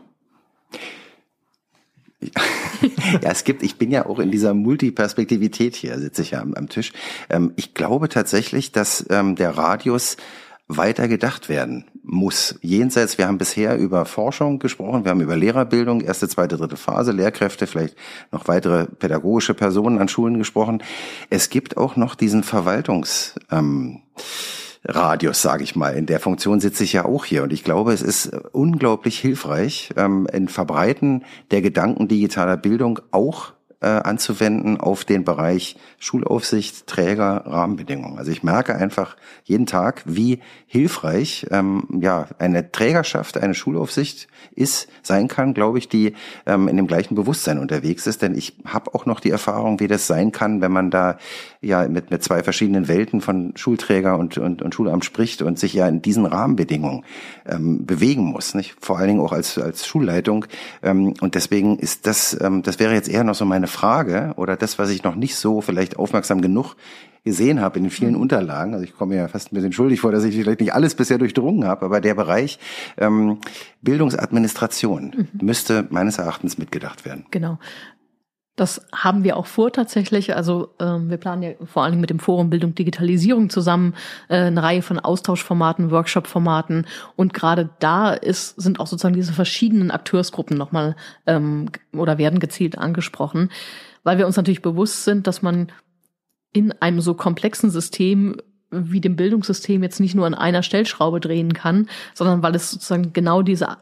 [2.20, 2.42] ja,
[3.22, 6.68] es gibt, ich bin ja auch in dieser Multiperspektivität hier, sitze ich ja am, am
[6.68, 6.92] Tisch.
[7.30, 10.16] Ähm, ich glaube tatsächlich, dass ähm, der Radius
[10.66, 12.58] weiter gedacht werden muss.
[12.62, 17.12] Jenseits, wir haben bisher über Forschung gesprochen, wir haben über Lehrerbildung, erste, zweite, dritte Phase,
[17.12, 17.96] Lehrkräfte, vielleicht
[18.32, 20.82] noch weitere pädagogische Personen an Schulen gesprochen.
[21.28, 24.02] Es gibt auch noch diesen Verwaltungs, ähm,
[24.86, 25.94] Radius, sage ich mal.
[25.94, 29.90] In der Funktion sitze ich ja auch hier und ich glaube, es ist unglaublich hilfreich
[29.96, 33.54] ähm, in Verbreiten der Gedanken digitaler Bildung auch
[33.84, 38.18] äh, anzuwenden auf den Bereich Schulaufsicht, Träger, Rahmenbedingungen.
[38.18, 44.88] Also ich merke einfach jeden Tag, wie hilfreich ähm, ja eine Trägerschaft, eine Schulaufsicht ist,
[45.02, 46.14] sein kann, glaube ich, die
[46.46, 48.22] ähm, in dem gleichen Bewusstsein unterwegs ist.
[48.22, 51.18] Denn ich habe auch noch die Erfahrung, wie das sein kann, wenn man da
[51.64, 55.74] ja mit, mit zwei verschiedenen Welten von Schulträger und, und, und Schulamt spricht und sich
[55.74, 57.04] ja in diesen Rahmenbedingungen
[57.46, 58.54] ähm, bewegen muss.
[58.54, 58.76] Nicht?
[58.80, 60.46] Vor allen Dingen auch als, als Schulleitung.
[60.82, 64.56] Ähm, und deswegen ist das, ähm, das wäre jetzt eher noch so meine Frage oder
[64.56, 66.76] das, was ich noch nicht so vielleicht aufmerksam genug
[67.24, 68.20] gesehen habe in den vielen mhm.
[68.20, 68.74] Unterlagen.
[68.74, 70.94] Also ich komme mir ja fast ein bisschen schuldig vor, dass ich vielleicht nicht alles
[70.94, 72.58] bisher durchdrungen habe, aber der Bereich
[72.98, 73.38] ähm,
[73.80, 75.46] Bildungsadministration mhm.
[75.46, 77.24] müsste meines Erachtens mitgedacht werden.
[77.30, 77.58] Genau.
[78.56, 80.36] Das haben wir auch vor tatsächlich.
[80.36, 83.94] Also ähm, wir planen ja vor allen Dingen mit dem Forum Bildung Digitalisierung zusammen
[84.28, 86.86] äh, eine Reihe von Austauschformaten, Workshop-Formaten
[87.16, 90.94] und gerade da ist sind auch sozusagen diese verschiedenen Akteursgruppen nochmal
[91.26, 93.50] ähm, oder werden gezielt angesprochen,
[94.04, 95.72] weil wir uns natürlich bewusst sind, dass man
[96.52, 98.36] in einem so komplexen System
[98.70, 103.12] wie dem Bildungssystem jetzt nicht nur an einer Stellschraube drehen kann, sondern weil es sozusagen
[103.12, 103.78] genau diese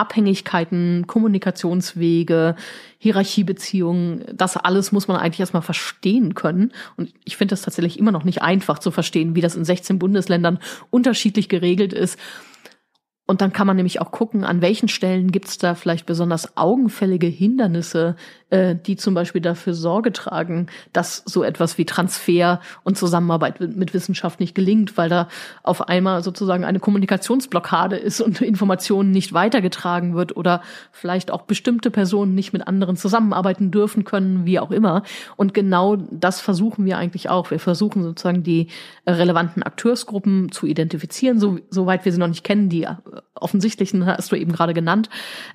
[0.00, 2.56] Abhängigkeiten, Kommunikationswege,
[2.98, 6.72] Hierarchiebeziehungen, das alles muss man eigentlich erstmal verstehen können.
[6.96, 9.98] Und ich finde das tatsächlich immer noch nicht einfach zu verstehen, wie das in 16
[9.98, 10.58] Bundesländern
[10.90, 12.18] unterschiedlich geregelt ist.
[13.30, 16.56] Und dann kann man nämlich auch gucken, an welchen Stellen gibt es da vielleicht besonders
[16.56, 18.16] augenfällige Hindernisse,
[18.50, 23.94] äh, die zum Beispiel dafür Sorge tragen, dass so etwas wie Transfer und Zusammenarbeit mit
[23.94, 25.28] Wissenschaft nicht gelingt, weil da
[25.62, 30.60] auf einmal sozusagen eine Kommunikationsblockade ist und Informationen nicht weitergetragen wird oder
[30.90, 35.04] vielleicht auch bestimmte Personen nicht mit anderen zusammenarbeiten dürfen können, wie auch immer.
[35.36, 37.52] Und genau das versuchen wir eigentlich auch.
[37.52, 38.66] Wir versuchen sozusagen die
[39.06, 42.88] relevanten Akteursgruppen zu identifizieren, so, soweit wir sie noch nicht kennen, die
[43.34, 45.08] offensichtlichen hast du eben gerade genannt,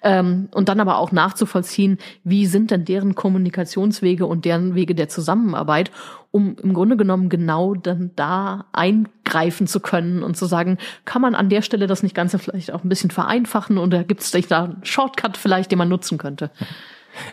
[0.04, 5.10] ähm, und dann aber auch nachzuvollziehen, wie sind denn deren Kommunikationswege und deren Wege der
[5.10, 5.92] Zusammenarbeit,
[6.32, 11.36] um im Grunde genommen genau dann da eingreifen zu können und zu sagen, kann man
[11.36, 14.64] an der Stelle das nicht Ganze vielleicht auch ein bisschen vereinfachen oder gibt es da
[14.66, 16.52] einen Shortcut vielleicht, den man nutzen könnte?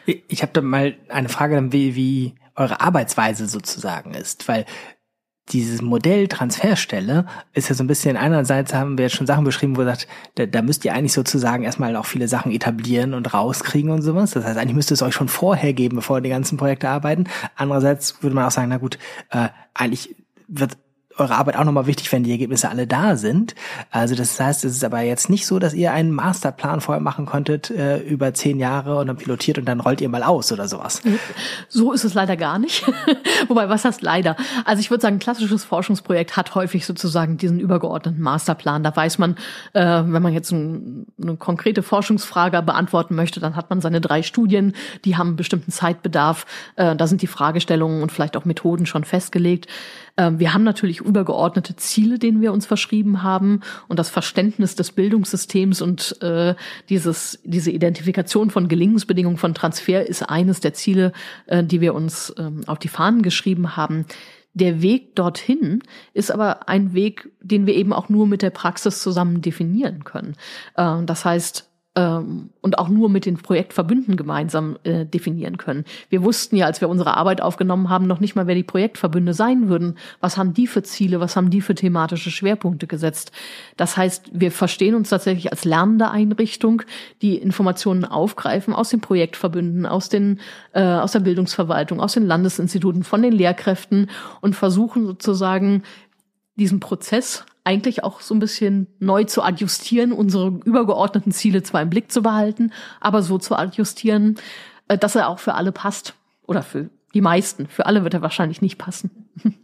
[0.06, 4.64] Ich habe da mal eine Frage, wie, wie eure Arbeitsweise sozusagen ist, weil
[5.48, 9.76] dieses Modell Transferstelle ist ja so ein bisschen, einerseits haben wir jetzt schon Sachen beschrieben,
[9.76, 13.34] wo ihr sagt, da, da müsst ihr eigentlich sozusagen erstmal auch viele Sachen etablieren und
[13.34, 14.30] rauskriegen und sowas.
[14.30, 17.24] Das heißt, eigentlich müsste es euch schon vorher geben, bevor die ganzen Projekte arbeiten.
[17.56, 18.98] Andererseits würde man auch sagen, na gut,
[19.30, 20.14] äh, eigentlich
[20.46, 20.78] wird
[21.22, 23.54] eure Arbeit auch nochmal wichtig, wenn die Ergebnisse alle da sind.
[23.90, 27.26] Also das heißt, es ist aber jetzt nicht so, dass ihr einen Masterplan vorher machen
[27.26, 30.68] konntet äh, über zehn Jahre und dann pilotiert und dann rollt ihr mal aus oder
[30.68, 31.02] sowas.
[31.68, 32.84] So ist es leider gar nicht.
[33.48, 34.36] Wobei, was heißt leider?
[34.64, 38.82] Also ich würde sagen, ein klassisches Forschungsprojekt hat häufig sozusagen diesen übergeordneten Masterplan.
[38.82, 39.36] Da weiß man,
[39.72, 44.22] äh, wenn man jetzt ein, eine konkrete Forschungsfrage beantworten möchte, dann hat man seine drei
[44.22, 46.46] Studien, die haben einen bestimmten Zeitbedarf.
[46.76, 49.68] Äh, da sind die Fragestellungen und vielleicht auch Methoden schon festgelegt.
[50.16, 54.92] Ähm, wir haben natürlich übergeordnete Ziele, denen wir uns verschrieben haben und das Verständnis des
[54.92, 56.54] Bildungssystems und äh,
[56.88, 61.12] dieses, diese Identifikation von Gelingensbedingungen von Transfer ist eines der Ziele,
[61.46, 64.06] äh, die wir uns ähm, auf die Fahnen geschrieben haben.
[64.54, 65.82] Der Weg dorthin
[66.12, 70.36] ist aber ein Weg, den wir eben auch nur mit der Praxis zusammen definieren können.
[70.76, 75.84] Äh, das heißt, ähm, und auch nur mit den Projektverbünden gemeinsam äh, definieren können.
[76.08, 79.34] Wir wussten ja, als wir unsere Arbeit aufgenommen haben, noch nicht mal, wer die Projektverbünde
[79.34, 79.96] sein würden.
[80.20, 81.20] Was haben die für Ziele?
[81.20, 83.32] Was haben die für thematische Schwerpunkte gesetzt?
[83.76, 86.82] Das heißt, wir verstehen uns tatsächlich als lernende Einrichtung,
[87.20, 90.40] die Informationen aufgreifen aus den Projektverbünden, aus den
[90.72, 94.08] äh, aus der Bildungsverwaltung, aus den Landesinstituten, von den Lehrkräften
[94.40, 95.82] und versuchen sozusagen
[96.56, 101.90] diesen Prozess eigentlich auch so ein bisschen neu zu adjustieren, unsere übergeordneten Ziele zwar im
[101.90, 104.36] Blick zu behalten, aber so zu adjustieren,
[104.88, 106.14] äh, dass er auch für alle passt.
[106.44, 107.68] Oder für die meisten.
[107.68, 109.10] Für alle wird er wahrscheinlich nicht passen.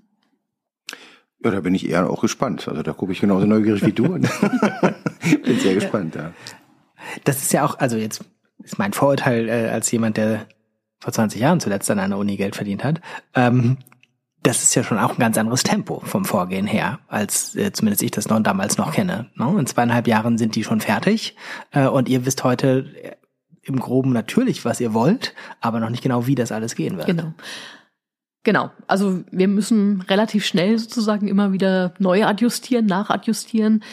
[1.45, 2.67] Ja, da bin ich eher auch gespannt.
[2.67, 4.09] Also da gucke ich genauso neugierig wie du.
[5.45, 6.33] bin sehr gespannt, ja.
[7.23, 8.25] Das ist ja auch, also jetzt
[8.65, 10.47] ist mein Vorurteil äh, als jemand, der
[10.99, 13.01] vor 20 Jahren zuletzt an einer Uni Geld verdient hat.
[13.35, 13.79] Ähm,
[14.49, 18.03] das ist ja schon auch ein ganz anderes Tempo vom Vorgehen her, als äh, zumindest
[18.03, 19.31] ich das noch damals noch kenne.
[19.35, 19.55] Ne?
[19.59, 21.37] In zweieinhalb Jahren sind die schon fertig
[21.73, 23.13] äh, und ihr wisst heute äh,
[23.63, 27.07] im Groben natürlich, was ihr wollt, aber noch nicht genau, wie das alles gehen wird.
[27.07, 27.35] Genau.
[28.43, 28.71] Genau.
[28.87, 33.85] Also wir müssen relativ schnell sozusagen immer wieder neu adjustieren, nachadjustieren.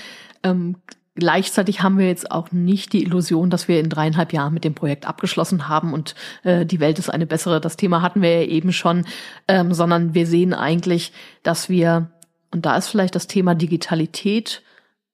[0.44, 0.78] Ähm,
[1.18, 4.76] Gleichzeitig haben wir jetzt auch nicht die Illusion, dass wir in dreieinhalb Jahren mit dem
[4.76, 6.14] Projekt abgeschlossen haben und
[6.44, 7.62] äh, die Welt ist eine bessere.
[7.62, 9.06] Das Thema hatten wir ja eben schon,
[9.48, 12.12] ähm, sondern wir sehen eigentlich, dass wir,
[12.52, 14.62] und da ist vielleicht das Thema Digitalität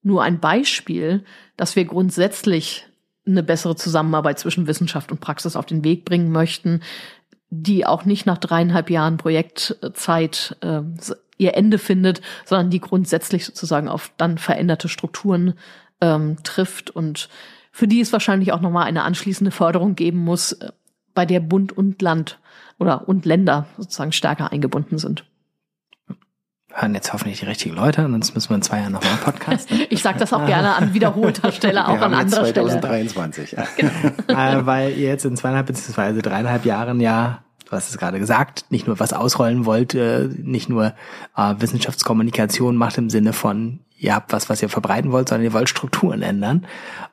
[0.01, 1.23] nur ein Beispiel,
[1.55, 2.87] dass wir grundsätzlich
[3.27, 6.81] eine bessere Zusammenarbeit zwischen Wissenschaft und Praxis auf den Weg bringen möchten,
[7.51, 10.81] die auch nicht nach dreieinhalb Jahren Projektzeit äh,
[11.37, 15.53] ihr Ende findet, sondern die grundsätzlich sozusagen auf dann veränderte Strukturen
[16.01, 17.29] ähm, trifft und
[17.71, 20.71] für die es wahrscheinlich auch nochmal eine anschließende Förderung geben muss, äh,
[21.13, 22.39] bei der Bund und Land
[22.79, 25.25] oder und Länder sozusagen stärker eingebunden sind.
[26.73, 29.81] Hören jetzt hoffentlich die richtigen Leute, sonst müssen wir in zwei Jahren nochmal podcasten.
[29.89, 32.69] ich sage das auch gerne an wiederholter Stelle, auch an anderer 2023, Stelle.
[32.69, 33.67] 2023, ja.
[34.27, 34.65] Genau.
[34.65, 38.85] weil ihr jetzt in zweieinhalb beziehungsweise dreieinhalb Jahren ja du hast es gerade gesagt, nicht
[38.85, 40.93] nur was ausrollen wollt, äh, nicht nur
[41.37, 45.53] äh, Wissenschaftskommunikation macht im Sinne von, ihr habt was, was ihr verbreiten wollt, sondern ihr
[45.53, 46.65] wollt Strukturen ändern.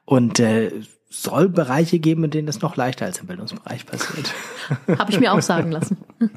[0.05, 0.73] Und äh,
[1.11, 4.35] soll Bereiche geben, in denen das noch leichter als im Bildungsbereich passiert.
[4.99, 5.99] Habe ich mir auch sagen lassen.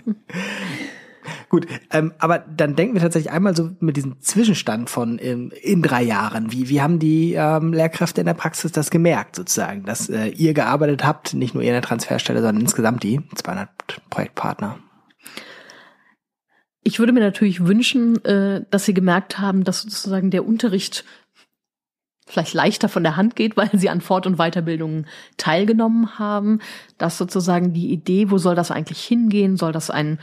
[1.49, 5.81] Gut, ähm, aber dann denken wir tatsächlich einmal so mit diesem Zwischenstand von in, in
[5.81, 6.51] drei Jahren.
[6.51, 10.53] Wie, wie haben die ähm, Lehrkräfte in der Praxis das gemerkt, sozusagen, dass äh, ihr
[10.53, 13.69] gearbeitet habt, nicht nur ihr in der Transferstelle, sondern insgesamt die 200
[14.09, 14.79] Projektpartner?
[16.84, 21.05] Ich würde mir natürlich wünschen, äh, dass sie gemerkt haben, dass sozusagen der Unterricht
[22.25, 25.07] vielleicht leichter von der Hand geht, weil sie an Fort- und Weiterbildungen
[25.38, 26.59] teilgenommen haben,
[26.97, 30.19] dass sozusagen die Idee, wo soll das eigentlich hingehen, soll das ein,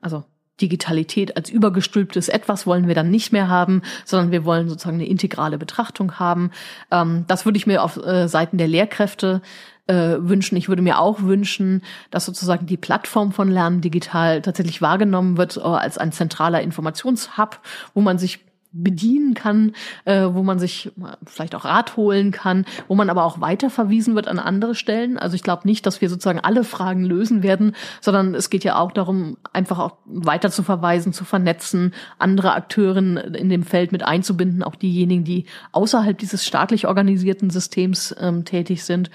[0.00, 0.24] also
[0.60, 5.06] Digitalität als übergestülptes Etwas wollen wir dann nicht mehr haben, sondern wir wollen sozusagen eine
[5.06, 6.50] integrale Betrachtung haben.
[6.90, 9.42] Ähm, das würde ich mir auf äh, Seiten der Lehrkräfte
[9.86, 10.56] äh, wünschen.
[10.56, 15.56] Ich würde mir auch wünschen, dass sozusagen die Plattform von Lernen digital tatsächlich wahrgenommen wird
[15.56, 17.60] äh, als ein zentraler Informationshub,
[17.94, 18.40] wo man sich
[18.72, 19.72] bedienen kann,
[20.04, 20.92] äh, wo man sich
[21.24, 25.18] vielleicht auch Rat holen kann, wo man aber auch weiter verwiesen wird an andere Stellen.
[25.18, 28.78] Also ich glaube nicht, dass wir sozusagen alle Fragen lösen werden, sondern es geht ja
[28.78, 34.04] auch darum, einfach auch weiter zu verweisen, zu vernetzen, andere Akteuren in dem Feld mit
[34.04, 39.10] einzubinden, auch diejenigen, die außerhalb dieses staatlich organisierten Systems ähm, tätig sind.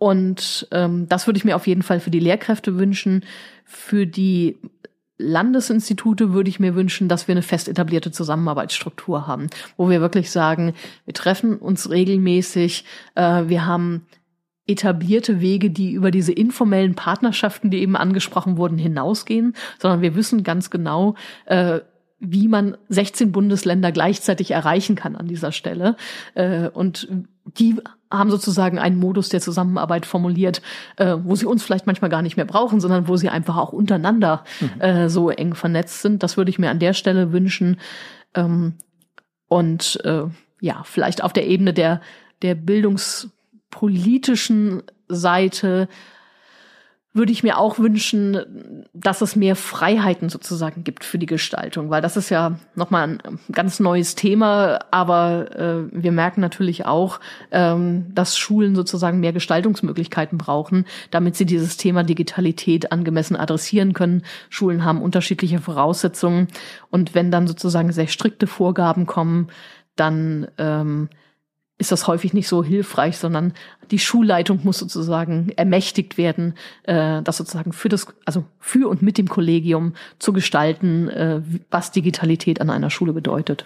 [0.00, 3.22] Und ähm, das würde ich mir auf jeden Fall für die Lehrkräfte wünschen.
[3.66, 4.56] Für die
[5.18, 10.30] Landesinstitute würde ich mir wünschen, dass wir eine fest etablierte Zusammenarbeitsstruktur haben, wo wir wirklich
[10.30, 10.72] sagen,
[11.04, 14.06] wir treffen uns regelmäßig, äh, wir haben
[14.66, 20.44] etablierte Wege, die über diese informellen Partnerschaften, die eben angesprochen wurden, hinausgehen, sondern wir wissen
[20.44, 21.80] ganz genau, äh,
[22.20, 25.96] wie man 16 Bundesländer gleichzeitig erreichen kann an dieser Stelle.
[26.34, 27.06] Äh, und
[27.44, 27.76] die
[28.10, 30.62] haben sozusagen einen Modus der Zusammenarbeit formuliert,
[30.96, 33.72] äh, wo sie uns vielleicht manchmal gar nicht mehr brauchen, sondern wo sie einfach auch
[33.72, 34.80] untereinander mhm.
[34.80, 36.20] äh, so eng vernetzt sind.
[36.22, 37.78] Das würde ich mir an der Stelle wünschen.
[38.34, 38.74] Ähm,
[39.48, 40.24] und äh,
[40.60, 42.02] ja, vielleicht auf der Ebene der,
[42.42, 45.88] der bildungspolitischen Seite
[47.12, 52.02] würde ich mir auch wünschen, dass es mehr Freiheiten sozusagen gibt für die Gestaltung, weil
[52.02, 57.18] das ist ja nochmal ein ganz neues Thema, aber äh, wir merken natürlich auch,
[57.50, 64.22] ähm, dass Schulen sozusagen mehr Gestaltungsmöglichkeiten brauchen, damit sie dieses Thema Digitalität angemessen adressieren können.
[64.48, 66.46] Schulen haben unterschiedliche Voraussetzungen
[66.90, 69.48] und wenn dann sozusagen sehr strikte Vorgaben kommen,
[69.96, 71.08] dann ähm,
[71.80, 73.54] ist das häufig nicht so hilfreich, sondern
[73.90, 79.16] die Schulleitung muss sozusagen ermächtigt werden, äh, das sozusagen für das, also für und mit
[79.16, 83.64] dem Kollegium zu gestalten, äh, was Digitalität an einer Schule bedeutet.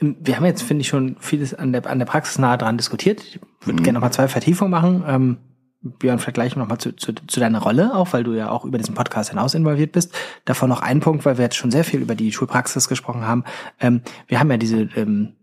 [0.00, 3.20] Wir haben jetzt, finde ich, schon vieles an der, an der Praxis nahe dran diskutiert.
[3.20, 3.84] Ich würde mhm.
[3.84, 5.04] gerne noch mal zwei Vertiefungen machen.
[5.06, 5.36] Ähm,
[5.82, 8.64] Björn, vielleicht gleich noch mal zu, zu, zu deiner Rolle, auch weil du ja auch
[8.64, 10.14] über diesen Podcast hinaus involviert bist.
[10.44, 13.44] Davon noch ein Punkt, weil wir jetzt schon sehr viel über die Schulpraxis gesprochen haben.
[13.80, 15.34] Ähm, wir haben ja diese ähm,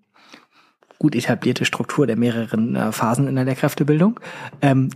[1.00, 4.20] gut etablierte Struktur der mehreren äh, Phasen in der Lehrkräftebildung.
[4.62, 4.89] Ähm,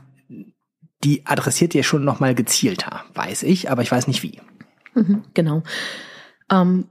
[1.03, 4.39] die adressiert ihr schon noch mal gezielter, weiß ich, aber ich weiß nicht wie.
[4.93, 5.63] Mhm, genau.
[6.51, 6.85] Ähm,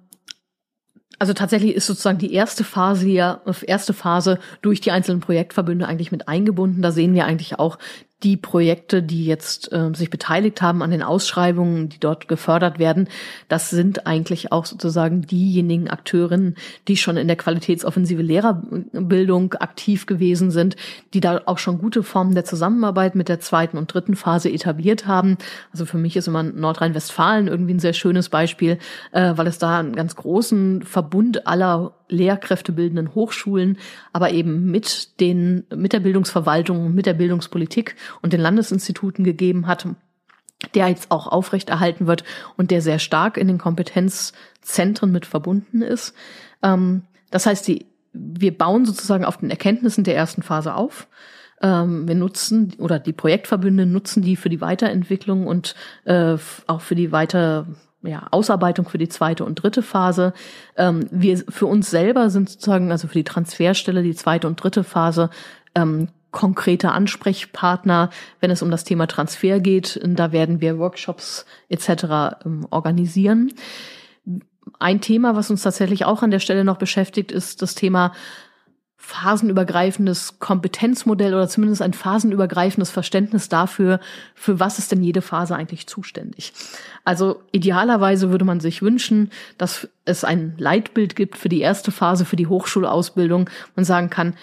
[1.19, 6.11] also tatsächlich ist sozusagen die erste Phase ja, erste Phase durch die einzelnen Projektverbünde eigentlich
[6.11, 6.83] mit eingebunden.
[6.83, 7.79] Da sehen wir eigentlich auch
[8.23, 13.09] die Projekte, die jetzt äh, sich beteiligt haben an den Ausschreibungen, die dort gefördert werden,
[13.49, 16.57] das sind eigentlich auch sozusagen diejenigen Akteurinnen,
[16.89, 20.77] die schon in der qualitätsoffensive Lehrerbildung aktiv gewesen sind,
[21.14, 25.07] die da auch schon gute Formen der Zusammenarbeit mit der zweiten und dritten Phase etabliert
[25.07, 25.37] haben.
[25.73, 28.79] Also für mich ist immer Nordrhein-Westfalen irgendwie ein sehr schönes Beispiel,
[29.12, 33.79] äh, weil es da einen ganz großen Verbund aller lehrkräftebildenden Hochschulen,
[34.13, 39.87] aber eben mit den, mit der Bildungsverwaltung, mit der Bildungspolitik und den Landesinstituten gegeben hat,
[40.75, 42.25] der jetzt auch aufrechterhalten wird
[42.57, 46.15] und der sehr stark in den Kompetenzzentren mit verbunden ist.
[46.63, 51.09] Ähm, das heißt, die, wir bauen sozusagen auf den Erkenntnissen der ersten Phase auf.
[51.61, 56.37] Ähm, wir nutzen oder die Projektverbünde nutzen die für die Weiterentwicklung und äh,
[56.67, 57.67] auch für die weiter
[58.03, 60.33] ja, Ausarbeitung für die zweite und dritte Phase.
[60.77, 64.85] Ähm, wir für uns selber sind sozusagen, also für die Transferstelle, die zweite und dritte
[64.85, 65.31] Phase,
[65.75, 70.01] ähm, konkrete Ansprechpartner, wenn es um das Thema Transfer geht.
[70.03, 72.45] Da werden wir Workshops etc.
[72.45, 73.53] Ähm, organisieren.
[74.79, 78.13] Ein Thema, was uns tatsächlich auch an der Stelle noch beschäftigt, ist das Thema
[79.05, 83.99] phasenübergreifendes Kompetenzmodell oder zumindest ein phasenübergreifendes Verständnis dafür,
[84.37, 86.53] für was ist denn jede Phase eigentlich zuständig.
[87.05, 92.25] Also idealerweise würde man sich wünschen, dass es ein Leitbild gibt für die erste Phase,
[92.25, 93.51] für die Hochschulausbildung.
[93.75, 94.35] Man sagen kann,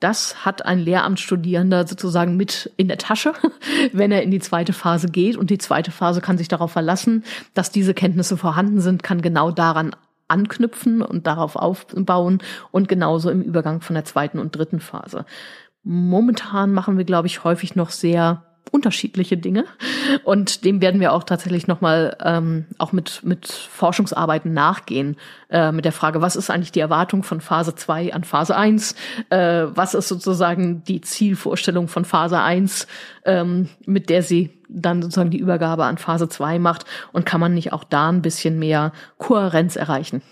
[0.00, 3.34] das hat ein Lehramtsstudierender sozusagen mit in der Tasche,
[3.92, 5.36] wenn er in die zweite Phase geht.
[5.36, 7.22] Und die zweite Phase kann sich darauf verlassen,
[7.54, 9.94] dass diese Kenntnisse vorhanden sind, kann genau daran
[10.32, 15.24] anknüpfen und darauf aufbauen und genauso im Übergang von der zweiten und dritten Phase.
[15.84, 19.64] Momentan machen wir, glaube ich, häufig noch sehr unterschiedliche Dinge.
[20.24, 25.16] Und dem werden wir auch tatsächlich nochmal ähm, auch mit, mit Forschungsarbeiten nachgehen,
[25.50, 28.94] äh, mit der Frage, was ist eigentlich die Erwartung von Phase 2 an Phase 1,
[29.30, 32.86] äh, was ist sozusagen die Zielvorstellung von Phase 1,
[33.24, 36.86] ähm, mit der sie dann sozusagen die Übergabe an Phase 2 macht?
[37.12, 40.22] Und kann man nicht auch da ein bisschen mehr Kohärenz erreichen?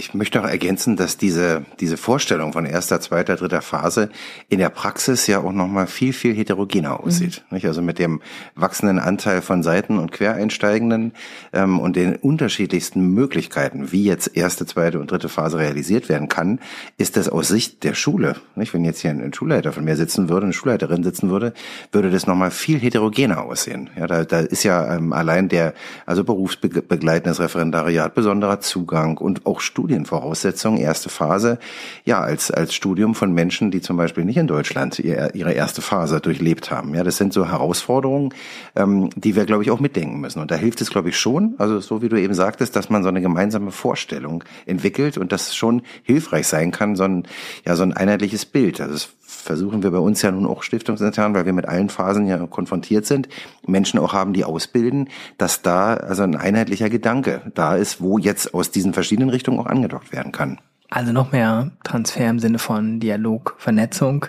[0.00, 4.08] Ich möchte auch ergänzen, dass diese, diese Vorstellung von erster, zweiter, dritter Phase
[4.48, 7.44] in der Praxis ja auch nochmal viel, viel heterogener aussieht.
[7.50, 7.60] Mhm.
[7.62, 8.22] Also mit dem
[8.54, 11.12] wachsenden Anteil von Seiten- und Quereinsteigenden
[11.52, 16.60] ähm, und den unterschiedlichsten Möglichkeiten, wie jetzt erste, zweite und dritte Phase realisiert werden kann,
[16.96, 18.72] ist das aus Sicht der Schule, nicht?
[18.72, 21.52] wenn jetzt hier ein, ein Schulleiter von mir sitzen würde, eine Schulleiterin sitzen würde,
[21.92, 23.90] würde das nochmal viel heterogener aussehen.
[23.98, 25.74] Ja, da, da ist ja ähm, allein der,
[26.06, 31.58] also berufsbegleitendes Referendariat, besonderer Zugang und auch Studien Studienvoraussetzung, erste Phase,
[32.04, 36.20] ja, als, als Studium von Menschen, die zum Beispiel nicht in Deutschland ihre erste Phase
[36.20, 36.94] durchlebt haben.
[36.94, 38.32] Ja, das sind so Herausforderungen,
[38.76, 40.38] ähm, die wir, glaube ich, auch mitdenken müssen.
[40.38, 43.02] Und da hilft es, glaube ich, schon, also so wie du eben sagtest, dass man
[43.02, 47.24] so eine gemeinsame Vorstellung entwickelt und das schon hilfreich sein kann, so ein,
[47.66, 48.80] ja, so ein einheitliches Bild.
[48.80, 49.08] Also das
[49.40, 53.06] versuchen wir bei uns ja nun auch stiftungsintern, weil wir mit allen Phasen ja konfrontiert
[53.06, 53.28] sind,
[53.66, 58.54] Menschen auch haben, die ausbilden, dass da also ein einheitlicher Gedanke da ist, wo jetzt
[58.54, 60.60] aus diesen verschiedenen Richtungen auch angedockt werden kann.
[60.88, 64.26] Also noch mehr Transfer im Sinne von Dialog, Vernetzung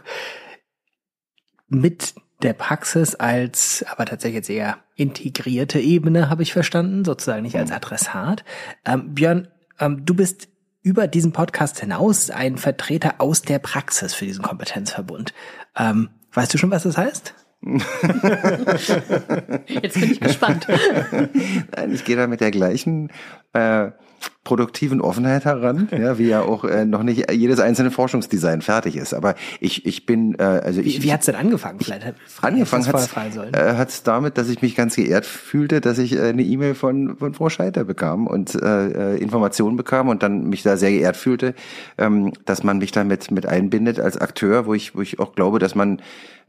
[1.68, 7.57] mit der Praxis als, aber tatsächlich jetzt eher integrierte Ebene, habe ich verstanden, sozusagen nicht
[7.57, 7.76] als mhm.
[7.76, 8.43] Adressat.
[8.86, 9.47] Ähm, Björn,
[9.80, 10.49] ähm, du bist
[10.84, 15.34] über diesen Podcast hinaus ein Vertreter aus der Praxis für diesen Kompetenzverbund.
[15.77, 17.36] Ähm, weißt du schon, was das heißt?
[19.67, 20.67] Jetzt bin ich gespannt.
[21.75, 23.11] Nein, ich gehe da mit der gleichen
[23.53, 23.91] äh,
[24.43, 29.13] produktiven Offenheit heran, ja, wie ja auch äh, noch nicht jedes einzelne Forschungsdesign fertig ist.
[29.13, 30.99] Aber ich, ich bin, äh, also ich.
[30.99, 31.79] Wie, wie hat's denn angefangen?
[31.79, 36.13] Vielleicht hat, angefangen hat's, äh, hat's damit, dass ich mich ganz geehrt fühlte, dass ich
[36.13, 40.49] äh, eine E-Mail von, von Frau Scheiter bekam und äh, äh, Informationen bekam und dann
[40.49, 41.53] mich da sehr geehrt fühlte,
[41.99, 45.59] ähm, dass man mich damit mit einbindet als Akteur, wo ich, wo ich auch glaube,
[45.59, 46.01] dass man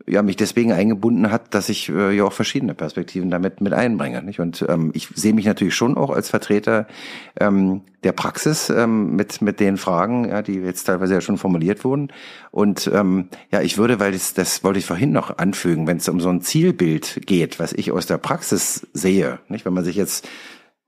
[0.06, 4.22] ja mich deswegen eingebunden hat, dass ich äh, ja auch verschiedene Perspektiven damit mit einbringe.
[4.22, 4.40] Nicht?
[4.40, 6.86] Und ähm, ich sehe mich natürlich schon auch als Vertreter
[7.38, 11.84] ähm, der Praxis ähm, mit mit den Fragen, ja, die jetzt teilweise ja schon formuliert
[11.84, 12.08] wurden.
[12.50, 16.08] Und ähm, ja, ich würde, weil das, das wollte ich vorhin noch anfügen, wenn es
[16.08, 19.96] um so ein Zielbild geht, was ich aus der Praxis sehe, nicht, wenn man sich
[19.96, 20.28] jetzt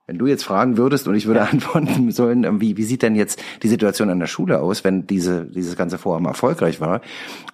[0.06, 3.14] wenn du jetzt fragen würdest und ich würde antworten sollen, ähm, wie, wie sieht denn
[3.14, 7.00] jetzt die Situation an der Schule aus, wenn diese, dieses ganze Vorhaben erfolgreich war,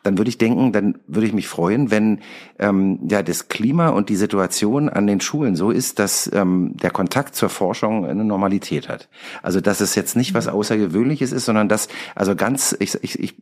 [0.03, 2.21] dann würde ich denken, dann würde ich mich freuen, wenn
[2.59, 6.91] ähm, ja das Klima und die Situation an den Schulen so ist, dass ähm, der
[6.91, 9.09] Kontakt zur Forschung eine Normalität hat.
[9.43, 10.53] Also dass es jetzt nicht was mhm.
[10.53, 13.37] Außergewöhnliches ist, sondern dass also ganz, ich, ich, ich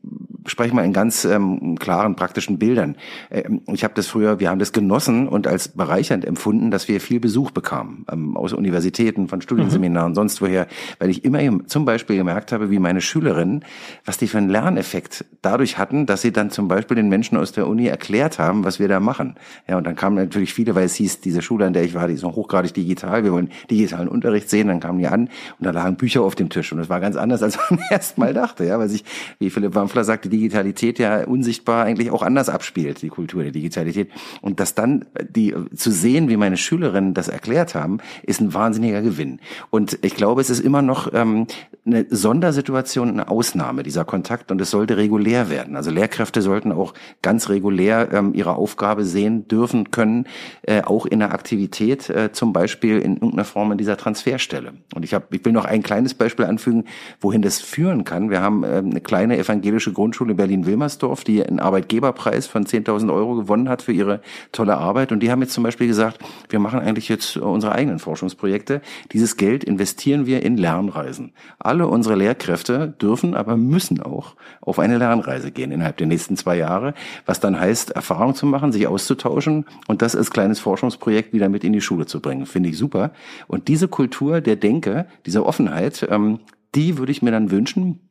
[0.48, 2.96] spreche mal in ganz ähm, klaren praktischen Bildern.
[3.30, 7.00] Ähm, ich habe das früher, wir haben das genossen und als bereichernd empfunden, dass wir
[7.00, 10.16] viel Besuch bekamen ähm, aus Universitäten von Studienseminaren, mhm.
[10.16, 10.66] sonst woher,
[10.98, 13.64] weil ich immer zum Beispiel gemerkt habe, wie meine Schülerinnen,
[14.04, 17.52] was die für einen Lerneffekt dadurch hatten, dass sie dann zum Beispiel den Menschen aus
[17.52, 19.36] der Uni erklärt haben, was wir da machen.
[19.68, 22.08] Ja, und dann kamen natürlich viele, weil es hieß, diese Schule, an der ich war,
[22.08, 25.28] die ist noch hochgradig digital, wir wollen digitalen Unterricht sehen, dann kamen die an
[25.58, 28.18] und da lagen Bücher auf dem Tisch und das war ganz anders, als man erst
[28.18, 29.04] mal dachte, ja, weil sich,
[29.38, 33.52] wie Philipp Wampfler sagt, die Digitalität ja unsichtbar eigentlich auch anders abspielt, die Kultur der
[33.52, 34.10] Digitalität.
[34.40, 39.02] Und das dann, die, zu sehen, wie meine Schülerinnen das erklärt haben, ist ein wahnsinniger
[39.02, 39.40] Gewinn.
[39.70, 41.46] Und ich glaube, es ist immer noch ähm,
[41.84, 45.76] eine Sondersituation, eine Ausnahme, dieser Kontakt, und es sollte regulär werden.
[45.76, 50.26] Also Lehrkräfte sollten auch ganz regulär ähm, ihre Aufgabe sehen dürfen können,
[50.62, 54.74] äh, auch in der Aktivität, äh, zum Beispiel in irgendeiner Form in dieser Transferstelle.
[54.94, 56.84] Und ich, hab, ich will noch ein kleines Beispiel anfügen,
[57.20, 58.30] wohin das führen kann.
[58.30, 63.68] Wir haben äh, eine kleine evangelische Grundschule Berlin-Wilmersdorf, die einen Arbeitgeberpreis von 10.000 Euro gewonnen
[63.68, 64.20] hat für ihre
[64.52, 65.12] tolle Arbeit.
[65.12, 68.80] Und die haben jetzt zum Beispiel gesagt, wir machen eigentlich jetzt unsere eigenen Forschungsprojekte
[69.12, 71.32] dieses Geld investieren wir in Lernreisen.
[71.58, 76.56] Alle unsere Lehrkräfte dürfen, aber müssen auch auf eine Lernreise gehen innerhalb der nächsten zwei
[76.56, 76.94] Jahre,
[77.26, 81.64] was dann heißt, Erfahrung zu machen, sich auszutauschen und das als kleines Forschungsprojekt wieder mit
[81.64, 82.46] in die Schule zu bringen.
[82.46, 83.12] Finde ich super.
[83.46, 86.40] Und diese Kultur der Denke, dieser Offenheit, ähm,
[86.74, 88.07] die würde ich mir dann wünschen,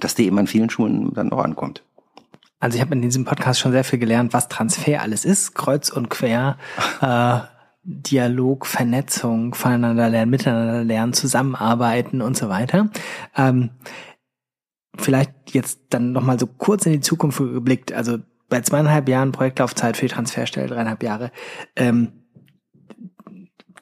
[0.00, 1.82] dass die eben an vielen Schulen dann auch ankommt.
[2.58, 5.90] Also ich habe in diesem Podcast schon sehr viel gelernt, was Transfer alles ist, kreuz
[5.90, 6.56] und quer.
[7.00, 7.40] äh,
[7.88, 12.90] Dialog, Vernetzung, voneinander lernen, miteinander lernen, zusammenarbeiten und so weiter.
[13.36, 13.70] Ähm,
[14.96, 18.18] vielleicht jetzt dann nochmal so kurz in die Zukunft geblickt, also
[18.48, 21.30] bei zweieinhalb Jahren Projektlaufzeit für die Transferstelle, dreieinhalb Jahre,
[21.76, 22.25] ähm,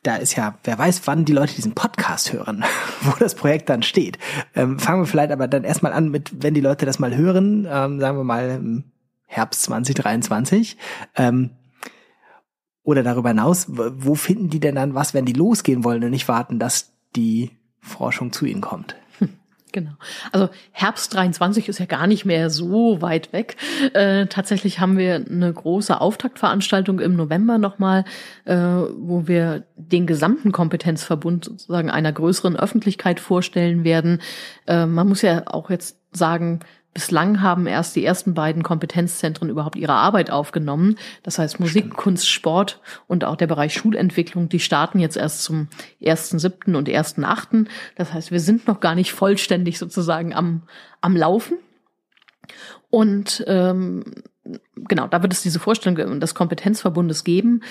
[0.05, 2.65] da ist ja, wer weiß, wann die Leute diesen Podcast hören,
[3.03, 4.19] wo das Projekt dann steht.
[4.55, 7.67] Ähm, fangen wir vielleicht aber dann erstmal an mit, wenn die Leute das mal hören,
[7.69, 8.85] ähm, sagen wir mal im
[9.27, 10.77] Herbst 2023.
[11.17, 11.51] Ähm,
[12.83, 16.29] oder darüber hinaus, wo finden die denn dann was, wenn die losgehen wollen und nicht
[16.29, 17.51] warten, dass die
[17.81, 18.95] Forschung zu ihnen kommt?
[19.75, 19.91] Genau.
[20.31, 23.57] Also Herbst 23 ist ja gar nicht mehr so weit weg.
[23.93, 28.05] Äh, tatsächlich haben wir eine große Auftaktveranstaltung im November nochmal,
[28.45, 34.23] äh, wo wir den gesamten Kompetenzverbund sozusagen einer größeren Öffentlichkeit vorstellen werden.
[34.69, 36.61] Äh, man muss ja auch jetzt sagen,
[36.95, 40.97] Bislang haben erst die ersten beiden Kompetenzzentren überhaupt ihre Arbeit aufgenommen.
[41.25, 45.69] Das heißt Musik, Kunst, Sport und auch der Bereich Schulentwicklung, die starten jetzt erst zum
[46.01, 46.77] 1.7.
[46.77, 47.67] und 1.8.
[47.97, 50.63] Das heißt, wir sind noch gar nicht vollständig sozusagen am,
[51.01, 51.59] am Laufen.
[52.91, 54.05] Und ähm,
[54.77, 57.63] genau, da wird es diese Vorstellung des Kompetenzverbundes geben.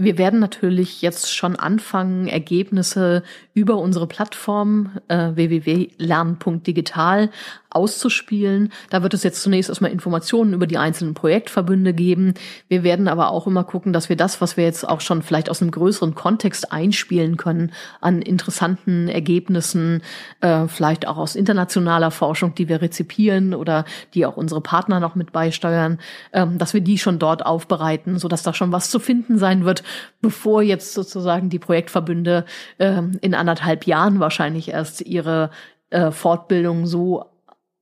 [0.00, 7.30] Wir werden natürlich jetzt schon anfangen, Ergebnisse über unsere Plattform äh, www.lern.digital
[7.70, 8.72] auszuspielen.
[8.90, 12.34] Da wird es jetzt zunächst erstmal Informationen über die einzelnen Projektverbünde geben.
[12.68, 15.50] Wir werden aber auch immer gucken, dass wir das, was wir jetzt auch schon vielleicht
[15.50, 20.02] aus einem größeren Kontext einspielen können, an interessanten Ergebnissen,
[20.40, 23.84] äh, vielleicht auch aus internationaler Forschung, die wir rezipieren oder
[24.14, 25.98] die auch unsere Partner noch mit beisteuern,
[26.32, 29.64] ähm, dass wir die schon dort aufbereiten, so dass da schon was zu finden sein
[29.64, 29.82] wird,
[30.20, 32.44] bevor jetzt sozusagen die Projektverbünde
[32.78, 35.50] äh, in anderthalb Jahren wahrscheinlich erst ihre
[35.90, 37.24] äh, Fortbildung so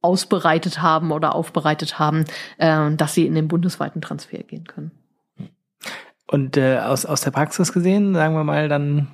[0.03, 2.25] ausbereitet haben oder aufbereitet haben,
[2.59, 4.93] äh, dass sie in den bundesweiten Transfer gehen können.
[6.29, 9.09] Und äh, aus, aus der Praxis gesehen, sagen wir mal dann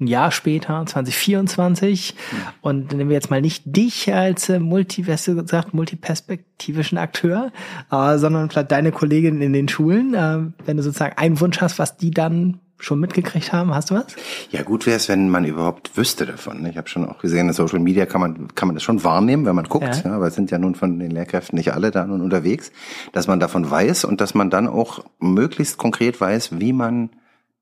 [0.00, 2.36] ein Jahr später, 2024, mhm.
[2.62, 7.52] und nehmen wir jetzt mal nicht dich als äh, multi, gesagt, multiperspektivischen Akteur,
[7.92, 11.78] äh, sondern vielleicht deine Kollegin in den Schulen, äh, wenn du sozusagen einen Wunsch hast,
[11.78, 13.74] was die dann schon mitgekriegt haben?
[13.74, 14.06] Hast du was?
[14.50, 16.66] Ja, gut wäre es, wenn man überhaupt wüsste davon.
[16.66, 19.46] Ich habe schon auch gesehen, in Social Media kann man, kann man das schon wahrnehmen,
[19.46, 20.10] wenn man guckt, ja.
[20.10, 22.72] ja, aber es sind ja nun von den Lehrkräften nicht alle da nun unterwegs,
[23.12, 27.10] dass man davon weiß und dass man dann auch möglichst konkret weiß, wie man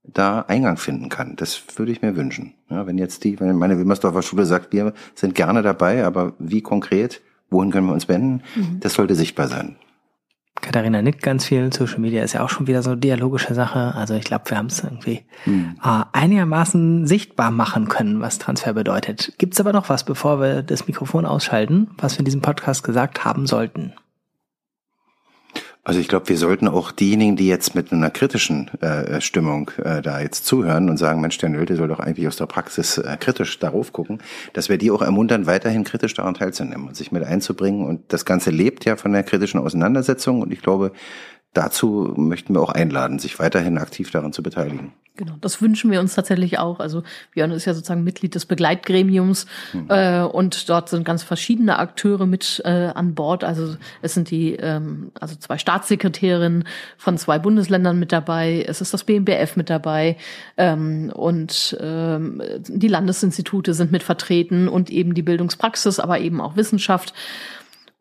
[0.05, 1.37] da Eingang finden kann.
[1.37, 2.55] Das würde ich mir wünschen.
[2.71, 6.61] Ja, wenn jetzt die, wenn meine Wilmersdorfer Schule sagt, wir sind gerne dabei, aber wie
[6.61, 8.81] konkret, wohin können wir uns wenden, mhm.
[8.81, 9.77] das sollte sichtbar sein.
[10.61, 11.73] Katharina nickt ganz viel.
[11.73, 13.95] Social Media ist ja auch schon wieder so eine dialogische Sache.
[13.95, 15.77] Also ich glaube, wir haben es irgendwie hm.
[15.83, 19.33] äh, einigermaßen sichtbar machen können, was Transfer bedeutet.
[19.39, 22.85] Gibt es aber noch was, bevor wir das Mikrofon ausschalten, was wir in diesem Podcast
[22.85, 23.95] gesagt haben sollten?
[25.85, 30.01] Also ich glaube, wir sollten auch diejenigen, die jetzt mit einer kritischen äh, Stimmung äh,
[30.01, 33.17] da jetzt zuhören und sagen, Mensch, der Nölte soll doch eigentlich aus der Praxis äh,
[33.19, 34.23] kritisch darauf gucken,
[34.53, 37.85] dass wir die auch ermuntern, weiterhin kritisch daran teilzunehmen und sich mit einzubringen.
[37.85, 40.41] Und das Ganze lebt ja von der kritischen Auseinandersetzung.
[40.41, 40.93] Und ich glaube,
[41.53, 44.93] dazu möchten wir auch einladen, sich weiterhin aktiv daran zu beteiligen.
[45.15, 46.81] Genau, das wünschen wir uns tatsächlich auch.
[46.81, 49.45] Also Björn ist ja sozusagen Mitglied des Begleitgremiums
[49.75, 49.87] mhm.
[49.91, 53.45] äh, und dort sind ganz verschiedene Akteure mit äh, an Bord.
[53.45, 56.65] Also es sind die, ähm, also zwei Staatssekretärinnen
[56.97, 58.65] von zwei Bundesländern mit dabei.
[58.67, 60.17] Es ist das BMBF mit dabei
[60.57, 66.57] ähm, und ähm, die Landesinstitute sind mit vertreten und eben die Bildungspraxis, aber eben auch
[66.57, 67.13] Wissenschaft.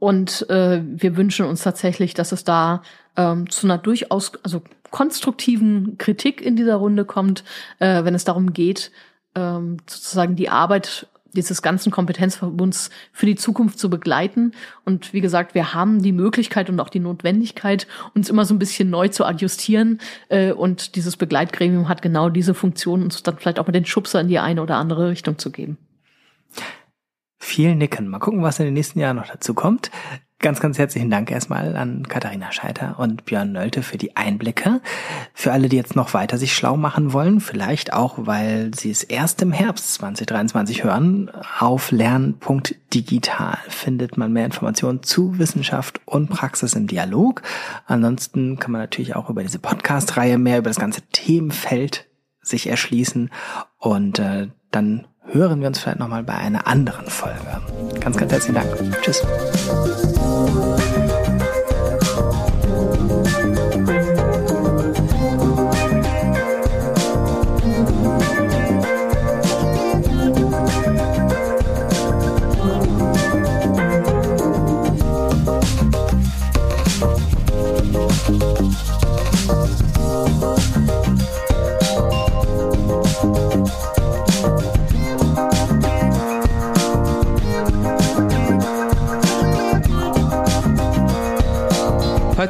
[0.02, 2.82] Und äh, wir wünschen uns tatsächlich, dass es da
[3.16, 7.44] ähm, zu einer durchaus, also konstruktiven Kritik in dieser Runde kommt,
[7.78, 8.92] äh, wenn es darum geht,
[9.36, 14.54] ähm, sozusagen die Arbeit dieses ganzen Kompetenzverbunds für die Zukunft zu begleiten.
[14.86, 17.86] Und wie gesagt, wir haben die Möglichkeit und auch die Notwendigkeit,
[18.16, 20.02] uns immer so ein bisschen neu zu adjustieren.
[20.30, 24.20] Äh, und dieses Begleitgremium hat genau diese Funktion, uns dann vielleicht auch mal den Schubser
[24.20, 25.78] in die eine oder andere Richtung zu geben.
[27.44, 28.08] Viel Nicken.
[28.08, 29.90] Mal gucken, was in den nächsten Jahren noch dazu kommt.
[30.38, 34.80] Ganz, ganz herzlichen Dank erstmal an Katharina Scheiter und Björn Nölte für die Einblicke.
[35.34, 39.04] Für alle, die jetzt noch weiter sich schlau machen wollen, vielleicht auch, weil sie es
[39.04, 46.74] erst im Herbst 2023 hören, auf lern.digital findet man mehr Informationen zu Wissenschaft und Praxis
[46.74, 47.42] im Dialog.
[47.88, 52.08] Ansonsten kann man natürlich auch über diese Podcast-Reihe mehr über das ganze Themenfeld
[52.42, 53.32] sich erschließen
[53.80, 57.62] und äh, dann hören wir uns vielleicht nochmal bei einer anderen Folge.
[58.00, 59.02] Ganz, ganz herzlichen Dank.
[59.02, 59.22] Tschüss.